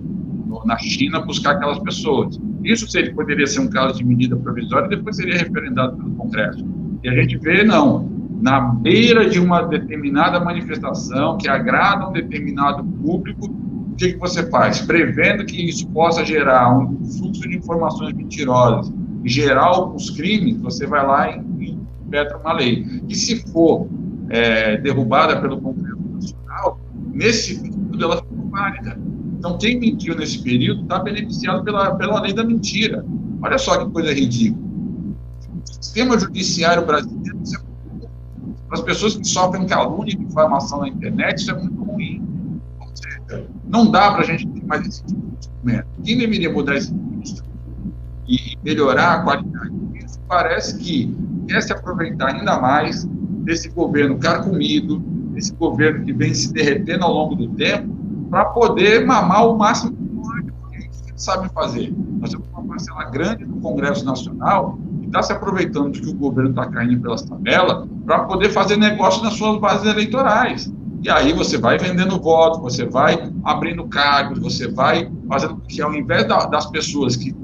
no, 0.48 0.64
na 0.66 0.78
China 0.78 1.20
buscar 1.20 1.52
aquelas 1.52 1.80
pessoas. 1.80 2.40
Isso 2.64 2.90
seria, 2.90 3.14
poderia 3.14 3.48
ser 3.48 3.60
um 3.60 3.70
caso 3.70 3.98
de 3.98 4.06
medida 4.06 4.36
provisória 4.36 4.88
e 4.88 4.90
depois 4.90 5.16
seria 5.16 5.38
referendado 5.38 5.98
pelo 5.98 6.12
Congresso. 6.12 6.66
E 7.04 7.10
a 7.10 7.14
gente 7.14 7.38
vê, 7.38 7.64
não, 7.64 8.10
na 8.42 8.60
beira 8.60 9.30
de 9.30 9.40
uma 9.40 9.62
determinada 9.62 10.40
manifestação 10.40 11.38
que 11.38 11.48
agrada 11.48 12.10
um 12.10 12.12
determinado 12.12 12.84
público, 12.84 13.46
o 13.48 13.96
que, 13.96 14.14
que 14.14 14.20
você 14.20 14.50
faz? 14.50 14.82
Prevendo 14.82 15.46
que 15.46 15.70
isso 15.70 15.88
possa 15.90 16.26
gerar 16.26 16.76
um 16.76 17.04
fluxo 17.06 17.42
de 17.42 17.58
informações 17.58 18.14
mentirosas 18.14 18.92
e 19.24 19.30
gerar 19.30 19.66
alguns 19.66 20.10
crimes, 20.10 20.60
você 20.62 20.88
vai 20.88 21.06
lá 21.06 21.30
e 21.30 21.78
impetra 22.06 22.38
uma 22.38 22.54
lei. 22.54 22.86
E 23.08 23.16
se 23.16 23.48
for 23.52 23.88
é, 24.30 24.78
derrubada 24.78 25.40
pelo 25.40 25.62
Congresso 25.62 26.02
Nacional, 26.14 26.80
nesse 27.14 27.62
período 27.62 28.04
ela 28.04 28.18
ficou 28.18 28.50
válida. 28.50 29.11
Então, 29.42 29.58
quem 29.58 29.80
mentiu 29.80 30.16
nesse 30.16 30.38
período 30.38 30.84
está 30.84 31.00
beneficiado 31.00 31.64
pela, 31.64 31.96
pela 31.96 32.22
lei 32.22 32.32
da 32.32 32.44
mentira. 32.44 33.04
Olha 33.42 33.58
só 33.58 33.76
que 33.84 33.92
coisa 33.92 34.14
ridícula. 34.14 34.64
O 34.64 35.84
sistema 35.84 36.20
judiciário 36.20 36.86
brasileiro, 36.86 37.40
você 37.40 37.58
para 38.68 38.78
as 38.78 38.82
pessoas 38.82 39.16
que 39.16 39.28
sofrem 39.28 39.66
calúnia 39.66 40.14
e 40.14 40.16
difamação 40.16 40.82
na 40.82 40.90
internet, 40.90 41.40
isso 41.40 41.50
é 41.50 41.56
muito 41.56 41.84
ruim. 41.84 42.24
Ou 42.80 42.88
seja, 42.94 43.48
não 43.68 43.90
dá 43.90 44.12
para 44.12 44.22
a 44.22 44.26
gente 44.26 44.48
ter 44.48 44.64
mais 44.64 44.88
esse 44.88 45.04
tipo 45.06 45.20
de 45.20 45.38
instrumento. 45.40 45.88
Quem 46.04 46.18
deveria 46.20 46.54
mudar 46.54 46.76
esse 46.76 46.94
tipo 46.94 47.10
de 47.10 47.22
instrumento 47.24 47.96
e 48.28 48.58
melhorar 48.64 49.14
a 49.14 49.24
qualidade 49.24 49.76
disso, 49.92 50.20
parece 50.28 50.78
que 50.78 51.18
quer 51.48 51.64
se 51.64 51.74
aproveitar 51.74 52.36
ainda 52.36 52.62
mais 52.62 53.06
desse 53.44 53.70
governo 53.70 54.20
carcomido, 54.20 55.00
desse 55.34 55.52
governo 55.56 56.06
que 56.06 56.14
vem 56.14 56.32
se 56.32 56.54
derretendo 56.54 57.04
ao 57.04 57.12
longo 57.12 57.36
do 57.36 57.50
tempo, 57.56 58.01
para 58.32 58.46
poder 58.46 59.06
mamar 59.06 59.46
o 59.48 59.58
máximo 59.58 59.92
que 60.72 60.78
eles 60.78 61.04
sabem 61.18 61.50
fazer. 61.50 61.94
Nós 62.20 62.32
temos 62.32 62.48
uma 62.54 62.64
parcela 62.64 63.04
grande 63.12 63.46
do 63.46 63.58
Congresso 63.58 64.06
Nacional 64.06 64.80
está 65.12 65.22
se 65.22 65.34
aproveitando 65.34 65.92
de 65.92 66.02
que 66.02 66.10
o 66.10 66.14
governo 66.14 66.52
está 66.52 66.66
caindo 66.68 67.02
pelas 67.02 67.22
tabelas 67.22 67.86
para 68.06 68.20
poder 68.20 68.50
fazer 68.50 68.78
negócio 68.78 69.22
nas 69.22 69.34
suas 69.34 69.60
bases 69.60 69.86
eleitorais. 69.86 70.74
E 71.04 71.10
aí 71.10 71.34
você 71.34 71.58
vai 71.58 71.78
vendendo 71.78 72.18
votos, 72.18 72.62
você 72.62 72.86
vai 72.86 73.30
abrindo 73.44 73.86
cargos, 73.88 74.40
você 74.40 74.72
vai 74.72 75.12
fazendo 75.28 75.58
que, 75.68 75.82
ao 75.82 75.94
invés 75.94 76.26
da, 76.28 76.46
das 76.46 76.68
pessoas 76.68 77.18
que 77.18 77.36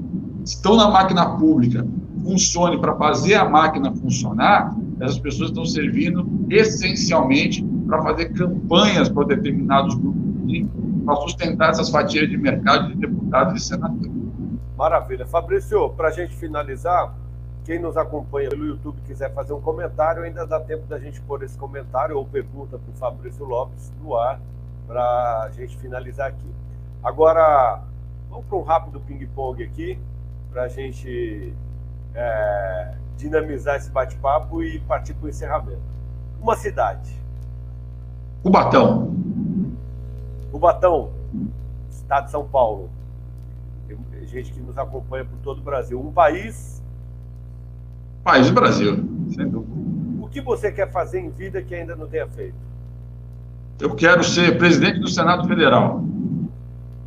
estão 0.44 0.76
na 0.76 0.88
máquina 0.88 1.36
pública 1.36 1.86
funcione 2.22 2.78
para 2.78 2.94
fazer 2.96 3.34
a 3.34 3.46
máquina 3.46 3.92
funcionar, 3.92 4.74
essas 5.00 5.18
pessoas 5.18 5.50
estão 5.50 5.66
servindo 5.66 6.26
essencialmente 6.48 7.62
para 7.86 8.02
fazer 8.02 8.32
campanhas 8.32 9.08
para 9.08 9.26
determinados 9.26 9.94
grupos 9.94 10.27
para 11.04 11.16
sustentar 11.16 11.70
essas 11.70 11.90
fatias 11.90 12.28
de 12.28 12.36
mercado 12.36 12.88
de 12.88 12.96
deputados 12.96 13.62
e 13.62 13.66
senadores. 13.66 14.12
Maravilha. 14.76 15.26
Fabrício, 15.26 15.90
para 15.90 16.08
a 16.08 16.10
gente 16.10 16.34
finalizar, 16.36 17.14
quem 17.64 17.78
nos 17.78 17.96
acompanha 17.96 18.48
pelo 18.48 18.64
YouTube 18.64 18.98
quiser 19.06 19.32
fazer 19.34 19.52
um 19.52 19.60
comentário, 19.60 20.22
ainda 20.22 20.46
dá 20.46 20.60
tempo 20.60 20.86
da 20.86 20.98
gente 20.98 21.20
pôr 21.22 21.42
esse 21.42 21.58
comentário 21.58 22.16
ou 22.16 22.24
pergunta 22.24 22.78
para 22.78 22.90
o 22.90 22.96
Fabrício 22.96 23.44
Lopes 23.44 23.92
no 24.02 24.16
ar 24.16 24.40
para 24.86 25.42
a 25.42 25.50
gente 25.50 25.76
finalizar 25.76 26.28
aqui. 26.28 26.50
Agora, 27.02 27.82
vamos 28.30 28.46
para 28.46 28.56
um 28.56 28.62
rápido 28.62 29.00
ping-pong 29.00 29.62
aqui 29.62 29.98
para 30.50 30.62
a 30.62 30.68
gente 30.68 31.52
é, 32.14 32.94
dinamizar 33.16 33.76
esse 33.76 33.90
bate-papo 33.90 34.62
e 34.62 34.78
partir 34.80 35.12
para 35.14 35.26
o 35.26 35.28
encerramento. 35.28 35.82
Uma 36.40 36.56
cidade. 36.56 37.20
Cubatão. 38.42 39.17
Cubatão, 40.58 41.12
estado 41.88 42.24
de 42.24 42.32
São 42.32 42.44
Paulo. 42.44 42.90
Tem 43.86 44.26
gente 44.26 44.52
que 44.52 44.60
nos 44.60 44.76
acompanha 44.76 45.24
por 45.24 45.38
todo 45.38 45.58
o 45.58 45.62
Brasil. 45.62 46.00
Um 46.00 46.10
país 46.10 46.82
País 48.24 48.48
do 48.48 48.54
Brasil, 48.54 48.96
sem 49.36 49.48
dúvida. 49.48 49.72
O 50.20 50.28
que 50.28 50.40
você 50.40 50.72
quer 50.72 50.90
fazer 50.90 51.20
em 51.20 51.30
vida 51.30 51.62
que 51.62 51.76
ainda 51.76 51.94
não 51.94 52.08
tenha 52.08 52.26
feito? 52.26 52.56
Eu 53.78 53.94
quero 53.94 54.24
ser 54.24 54.58
presidente 54.58 54.98
do 54.98 55.08
Senado 55.08 55.46
Federal. 55.46 56.02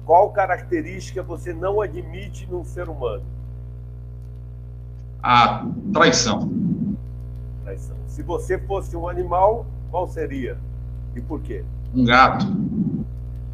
Qual 0.05 0.31
característica 0.31 1.21
você 1.21 1.53
não 1.53 1.81
admite 1.81 2.47
num 2.49 2.63
ser 2.63 2.87
humano? 2.87 3.23
A 5.21 5.67
traição. 5.91 6.49
Traição. 7.65 7.97
Se 8.07 8.23
você 8.23 8.57
fosse 8.57 8.95
um 8.95 9.09
animal, 9.09 9.65
qual 9.91 10.07
seria? 10.07 10.57
E 11.13 11.19
por 11.19 11.41
quê? 11.41 11.65
Um 11.93 12.05
gato. 12.05 12.45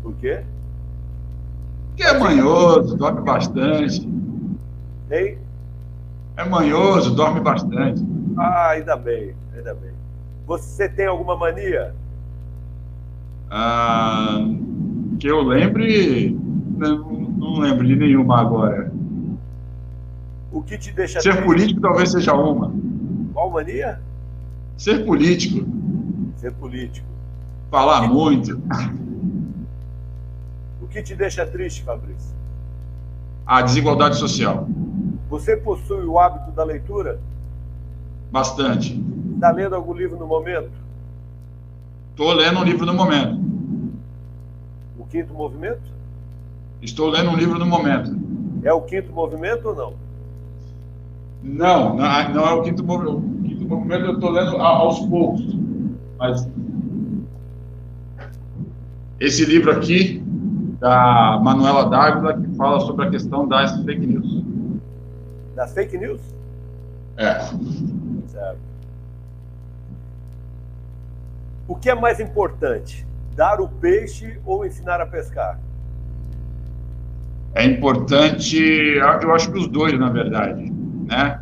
Por 0.07 0.15
quê? 0.15 0.39
Porque 1.89 2.03
é 2.03 2.17
manhoso, 2.17 2.95
dorme 2.95 3.21
bastante. 3.23 4.07
Ei? 5.11 5.37
É 6.37 6.45
manhoso, 6.45 7.13
dorme 7.13 7.41
bastante. 7.41 8.01
Ah, 8.37 8.69
ainda 8.69 8.95
bem, 8.95 9.35
ainda 9.53 9.73
bem. 9.73 9.91
Você 10.45 10.87
tem 10.87 11.07
alguma 11.07 11.35
mania? 11.35 11.93
Ah, 13.51 14.45
que 15.19 15.27
eu 15.27 15.41
lembre, 15.41 16.39
não, 16.77 17.11
não, 17.11 17.59
lembro 17.59 17.85
de 17.85 17.97
nenhuma 17.97 18.39
agora. 18.39 18.89
O 20.53 20.61
que 20.63 20.77
te 20.77 20.93
deixa 20.93 21.19
Ser 21.19 21.31
triste? 21.31 21.45
político 21.45 21.81
talvez 21.81 22.11
seja 22.11 22.33
uma. 22.33 22.71
Qual 23.33 23.51
mania? 23.51 23.99
Ser 24.77 25.05
político. 25.05 25.67
Ser 26.37 26.53
político. 26.53 27.05
Falar 27.69 28.07
muito. 28.07 28.57
O 30.87 30.89
que 30.89 31.03
te 31.03 31.13
deixa 31.15 31.45
triste, 31.45 31.83
Fabrício? 31.83 32.33
A 33.45 33.61
desigualdade 33.61 34.15
social. 34.15 34.67
Você 35.29 35.57
possui 35.57 36.05
o 36.05 36.17
hábito 36.17 36.49
da 36.51 36.63
leitura? 36.63 37.19
Bastante. 38.31 38.97
Está 39.35 39.51
lendo 39.51 39.75
algum 39.75 39.93
livro 39.93 40.17
no 40.17 40.25
momento? 40.25 40.71
Estou 42.11 42.31
lendo 42.31 42.59
um 42.59 42.63
livro 42.63 42.85
no 42.85 42.93
momento. 42.93 43.37
O 44.97 45.05
quinto 45.05 45.33
movimento? 45.33 45.91
Estou 46.81 47.09
lendo 47.09 47.31
um 47.31 47.35
livro 47.35 47.59
no 47.59 47.65
momento. 47.65 48.17
É 48.63 48.71
o 48.71 48.81
quinto 48.81 49.11
movimento 49.11 49.67
ou 49.67 49.75
não? 49.75 49.93
Não, 51.43 51.95
não, 51.97 52.33
não 52.33 52.47
é 52.47 52.53
o 52.53 52.63
quinto 52.63 52.81
movimento. 52.81 53.17
O 53.17 53.43
quinto 53.43 53.65
movimento 53.65 54.05
eu 54.05 54.13
estou 54.13 54.29
lendo 54.31 54.55
aos 54.55 54.99
poucos. 55.01 55.43
Mas 56.17 56.47
esse 59.19 59.43
livro 59.45 59.71
aqui, 59.71 60.23
da 60.79 61.39
Manuela 61.41 61.89
Dávila, 61.89 62.39
que 62.39 62.55
fala 62.55 62.79
sobre 62.81 63.07
a 63.07 63.09
questão 63.09 63.47
das 63.47 63.83
fake 63.83 64.05
news. 64.05 64.43
Das 65.55 65.73
fake 65.73 65.97
news? 65.97 66.21
É. 67.17 67.39
Certo. 68.27 68.59
O 71.67 71.75
que 71.75 71.89
é 71.89 71.95
mais 71.95 72.19
importante? 72.19 73.05
Dar 73.35 73.59
o 73.59 73.67
peixe 73.67 74.39
ou 74.45 74.65
ensinar 74.65 75.01
a 75.01 75.05
pescar? 75.05 75.59
É 77.53 77.65
importante, 77.65 78.57
eu 78.57 79.33
acho 79.33 79.51
que 79.51 79.57
os 79.57 79.67
dois, 79.67 79.99
na 79.99 80.09
verdade, 80.09 80.71
né? 81.07 81.39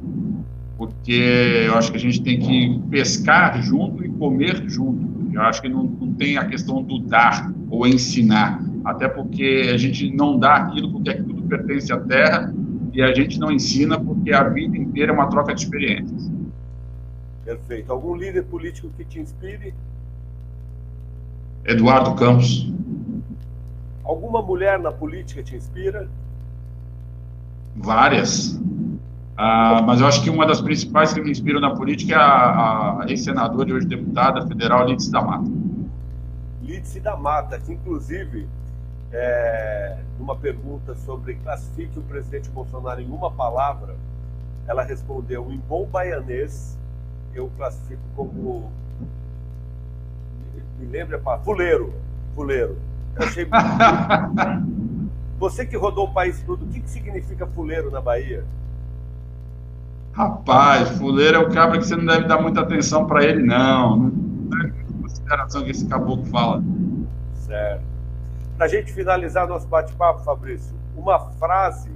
Porque 0.78 1.66
eu 1.68 1.76
acho 1.76 1.92
que 1.92 1.98
a 1.98 2.02
gente 2.02 2.22
tem 2.24 2.40
que 2.40 2.82
pescar 2.90 3.62
junto 3.62 4.04
e 4.04 4.10
comer 4.10 4.64
junto. 4.68 5.30
Eu 5.34 5.42
acho 5.42 5.62
que 5.62 5.68
não, 5.68 5.84
não 5.84 6.14
tem 6.14 6.38
a 6.38 6.46
questão 6.46 6.82
do 6.82 7.00
dar 7.00 7.52
ou 7.70 7.86
ensinar, 7.86 8.62
até 8.86 9.08
porque 9.08 9.72
a 9.74 9.78
gente 9.78 10.10
não 10.16 10.38
dá 10.38 10.56
aquilo 10.56 10.92
porque 10.92 11.10
aquilo 11.10 11.42
pertence 11.44 11.92
à 11.92 12.00
terra 12.00 12.54
e 12.94 13.02
a 13.02 13.14
gente 13.14 13.40
não 13.40 13.52
ensina 13.52 14.00
porque 14.00 14.32
a 14.32 14.44
vida 14.44 14.78
inteira 14.78 15.12
é 15.12 15.16
uma 15.16 15.28
troca 15.28 15.54
de 15.54 15.62
experiências. 15.62 16.32
Perfeito. 17.44 17.92
Algum 17.92 18.16
líder 18.16 18.44
político 18.44 18.90
que 18.96 19.04
te 19.04 19.20
inspire? 19.20 19.74
Eduardo 21.66 22.16
Campos. 22.16 22.72
Alguma 24.04 24.42
mulher 24.42 24.80
na 24.80 24.92
política 24.92 25.44
te 25.44 25.56
inspira? 25.56 26.08
Várias. 27.76 28.60
Ah, 29.38 29.82
mas 29.82 30.00
eu 30.00 30.08
acho 30.08 30.24
que 30.24 30.30
uma 30.30 30.46
das 30.46 30.62
principais 30.62 31.14
que 31.14 31.22
me 31.22 31.30
inspiram 31.30 31.60
na 31.60 31.76
política 31.76 32.14
é 32.14 32.18
a, 32.18 33.02
a 33.02 33.06
ex-senadora 33.10 33.70
e 33.70 33.74
hoje 33.74 33.88
deputada 33.88 34.48
federal 34.48 34.88
Lídice 34.88 35.12
da 35.12 35.22
Mata. 35.22 35.52
Lídice 36.64 37.00
da 37.02 37.18
Mata, 37.18 37.60
que 37.60 37.74
inclusive, 37.74 38.48
é, 39.12 39.98
numa 40.20 40.36
pergunta 40.36 40.96
sobre 40.96 41.36
classifique 41.36 42.00
o 42.00 42.02
presidente 42.04 42.50
Bolsonaro 42.50 43.02
em 43.02 43.10
uma 43.10 43.32
palavra, 43.32 43.96
ela 44.68 44.84
respondeu 44.84 45.52
em 45.52 45.58
bom 45.58 45.86
baianês, 45.86 46.78
eu 47.34 47.52
classifico 47.58 48.02
como 48.16 48.72
me 50.80 50.86
lembra, 50.88 51.20
pá, 51.20 51.38
fuleiro, 51.40 51.94
fuleiro. 52.36 52.78
Eu 53.16 53.24
achei 53.24 53.48
Você 55.40 55.66
que 55.66 55.76
rodou 55.78 56.06
o 56.06 56.14
país 56.14 56.42
todo, 56.44 56.64
o 56.66 56.68
que, 56.68 56.80
que 56.80 56.90
significa 56.90 57.46
fuleiro 57.48 57.92
na 57.92 58.02
Bahia? 58.02 58.44
Rapaz, 60.14 60.90
fuleiro 60.98 61.38
é 61.38 61.40
o 61.40 61.50
cabra 61.50 61.78
que 61.78 61.86
você 61.86 61.96
não 61.96 62.06
deve 62.06 62.26
dar 62.26 62.42
muita 62.42 62.62
atenção 62.62 63.06
para 63.06 63.24
ele, 63.24 63.44
não. 63.44 63.98
Não 63.98 64.62
é 64.62 64.72
consideração 65.02 65.64
que 65.64 65.72
esse 65.72 65.86
caboclo 65.88 66.26
fala. 66.28 66.64
Certo. 67.36 67.95
Para 68.58 68.68
a 68.68 68.70
gente 68.70 68.94
finalizar 68.94 69.48
nosso 69.48 69.68
bate-papo, 69.68 70.24
Fabrício, 70.24 70.74
uma 70.96 71.20
frase, 71.20 71.90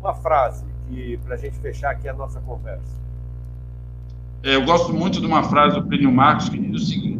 uma 0.00 0.14
frase 0.14 0.64
que 0.88 1.18
para 1.24 1.34
a 1.34 1.38
gente 1.38 1.58
fechar 1.58 1.90
aqui 1.90 2.08
a 2.08 2.14
nossa 2.14 2.40
conversa. 2.40 2.96
É, 4.42 4.54
eu 4.54 4.64
gosto 4.64 4.92
muito 4.94 5.20
de 5.20 5.26
uma 5.26 5.42
frase 5.42 5.74
do 5.74 5.86
Plínio 5.86 6.12
Marcos 6.12 6.48
que 6.48 6.58
diz 6.58 6.82
o 6.82 6.86
seguinte: 6.86 7.18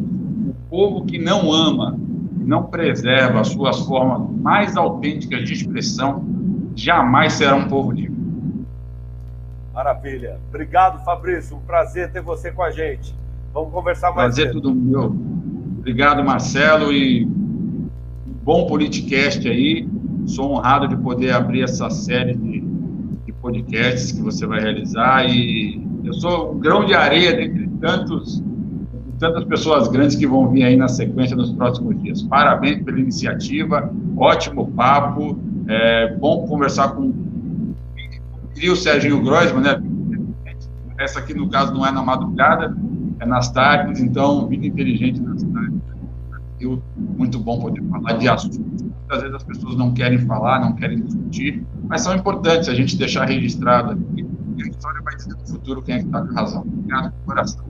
povo 0.69 1.05
que 1.05 1.19
não 1.19 1.51
ama, 1.51 1.97
não 2.37 2.63
preserva 2.63 3.41
as 3.41 3.49
suas 3.49 3.79
formas 3.81 4.29
mais 4.39 4.77
autênticas 4.77 5.45
de 5.45 5.53
expressão, 5.53 6.23
jamais 6.75 7.33
será 7.33 7.55
um 7.55 7.67
povo 7.67 7.91
livre. 7.91 8.17
Maravilha. 9.73 10.39
Obrigado, 10.47 11.03
Fabrício. 11.03 11.57
Um 11.57 11.61
prazer 11.61 12.11
ter 12.11 12.21
você 12.21 12.51
com 12.51 12.63
a 12.63 12.71
gente. 12.71 13.13
Vamos 13.53 13.71
conversar 13.71 14.07
mais. 14.13 14.35
Prazer 14.35 14.47
cedo. 14.47 14.61
tudo 14.61 14.75
meu. 14.75 15.15
Obrigado, 15.77 16.23
Marcelo, 16.23 16.91
e 16.91 17.25
bom 18.49 18.65
podcast 18.65 19.47
aí. 19.47 19.87
Sou 20.25 20.53
honrado 20.53 20.87
de 20.87 20.97
poder 20.97 21.33
abrir 21.33 21.61
essa 21.61 21.87
série 21.91 22.33
de, 22.33 22.61
de 23.23 23.31
podcasts 23.33 24.11
que 24.11 24.23
você 24.23 24.47
vai 24.47 24.59
realizar 24.59 25.23
e 25.29 25.79
eu 26.03 26.11
sou 26.15 26.53
um 26.53 26.59
grão 26.59 26.83
de 26.83 26.95
areia 26.95 27.37
dentre 27.37 27.67
tantos 27.79 28.43
tantas 29.19 29.43
pessoas 29.43 29.87
grandes 29.89 30.15
que 30.15 30.25
vão 30.25 30.49
vir 30.49 30.63
aí 30.63 30.75
na 30.75 30.87
sequência 30.87 31.35
nos 31.35 31.51
próximos 31.51 32.01
dias. 32.01 32.23
Parabéns 32.23 32.81
pela 32.81 32.99
iniciativa, 32.99 33.93
ótimo 34.17 34.71
papo, 34.71 35.37
é 35.67 36.15
bom 36.15 36.47
conversar 36.47 36.93
com 36.93 37.13
o 38.63 38.75
Serginho 38.75 39.21
Groisman, 39.21 39.61
né? 39.61 39.79
Essa 40.97 41.19
aqui, 41.19 41.35
no 41.35 41.47
caso, 41.49 41.71
não 41.71 41.85
é 41.85 41.91
na 41.91 42.01
madrugada, 42.01 42.75
é 43.19 43.27
nas 43.27 43.51
tardes, 43.51 44.01
então, 44.01 44.47
vida 44.47 44.65
inteligente 44.65 45.21
nas 45.21 45.43
tardes. 45.43 45.79
Muito 47.19 47.37
bom 47.37 47.59
poder 47.59 47.83
falar 47.89 48.13
de 48.13 48.29
assuntos. 48.29 48.57
Muitas 48.57 49.21
vezes 49.21 49.35
as 49.35 49.43
pessoas 49.43 49.75
não 49.75 49.93
querem 49.93 50.19
falar, 50.19 50.61
não 50.61 50.73
querem 50.73 51.01
discutir, 51.01 51.65
mas 51.83 51.99
são 51.99 52.15
importantes 52.15 52.69
a 52.69 52.73
gente 52.73 52.95
deixar 52.95 53.25
registrado 53.25 53.91
aqui. 53.91 54.25
E 54.55 54.63
a 54.63 54.67
história 54.67 55.01
vai 55.01 55.15
dizer 55.17 55.33
no 55.33 55.45
futuro 55.45 55.81
quem 55.81 55.95
é 55.95 55.99
que 55.99 56.05
está 56.05 56.21
com 56.21 56.33
razão. 56.33 56.61
Obrigado 56.61 57.13
coração. 57.25 57.65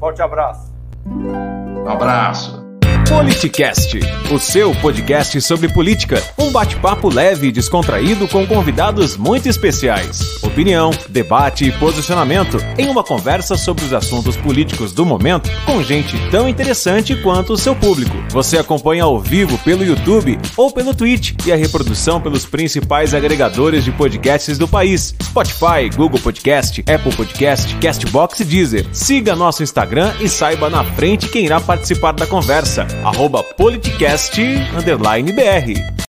Forte 0.00 0.20
abraço. 0.20 0.72
Um 1.06 1.88
abraço. 1.88 2.69
Politicast, 3.10 3.98
o 4.32 4.38
seu 4.38 4.72
podcast 4.76 5.40
sobre 5.40 5.68
política. 5.68 6.22
Um 6.38 6.52
bate-papo 6.52 7.12
leve 7.12 7.48
e 7.48 7.52
descontraído 7.52 8.28
com 8.28 8.46
convidados 8.46 9.16
muito 9.16 9.48
especiais. 9.48 10.40
Opinião, 10.44 10.92
debate 11.08 11.64
e 11.64 11.72
posicionamento 11.72 12.58
em 12.78 12.88
uma 12.88 13.02
conversa 13.02 13.56
sobre 13.56 13.84
os 13.84 13.92
assuntos 13.92 14.36
políticos 14.36 14.92
do 14.92 15.04
momento 15.04 15.50
com 15.66 15.82
gente 15.82 16.16
tão 16.30 16.48
interessante 16.48 17.16
quanto 17.16 17.54
o 17.54 17.58
seu 17.58 17.74
público. 17.74 18.16
Você 18.30 18.58
acompanha 18.58 19.02
ao 19.02 19.18
vivo 19.18 19.58
pelo 19.58 19.84
YouTube 19.84 20.38
ou 20.56 20.70
pelo 20.70 20.94
Twitch 20.94 21.34
e 21.44 21.50
a 21.50 21.56
reprodução 21.56 22.20
pelos 22.20 22.46
principais 22.46 23.12
agregadores 23.12 23.84
de 23.84 23.90
podcasts 23.90 24.56
do 24.56 24.68
país: 24.68 25.16
Spotify, 25.20 25.90
Google 25.96 26.20
Podcast, 26.20 26.80
Apple 26.82 27.16
Podcast, 27.16 27.74
Castbox 27.78 28.38
e 28.38 28.44
Deezer. 28.44 28.86
Siga 28.92 29.34
nosso 29.34 29.64
Instagram 29.64 30.14
e 30.20 30.28
saiba 30.28 30.70
na 30.70 30.84
frente 30.84 31.28
quem 31.28 31.44
irá 31.44 31.60
participar 31.60 32.12
da 32.12 32.24
conversa 32.24 32.86
arroba 33.04 33.42
politicast_br. 33.58 36.09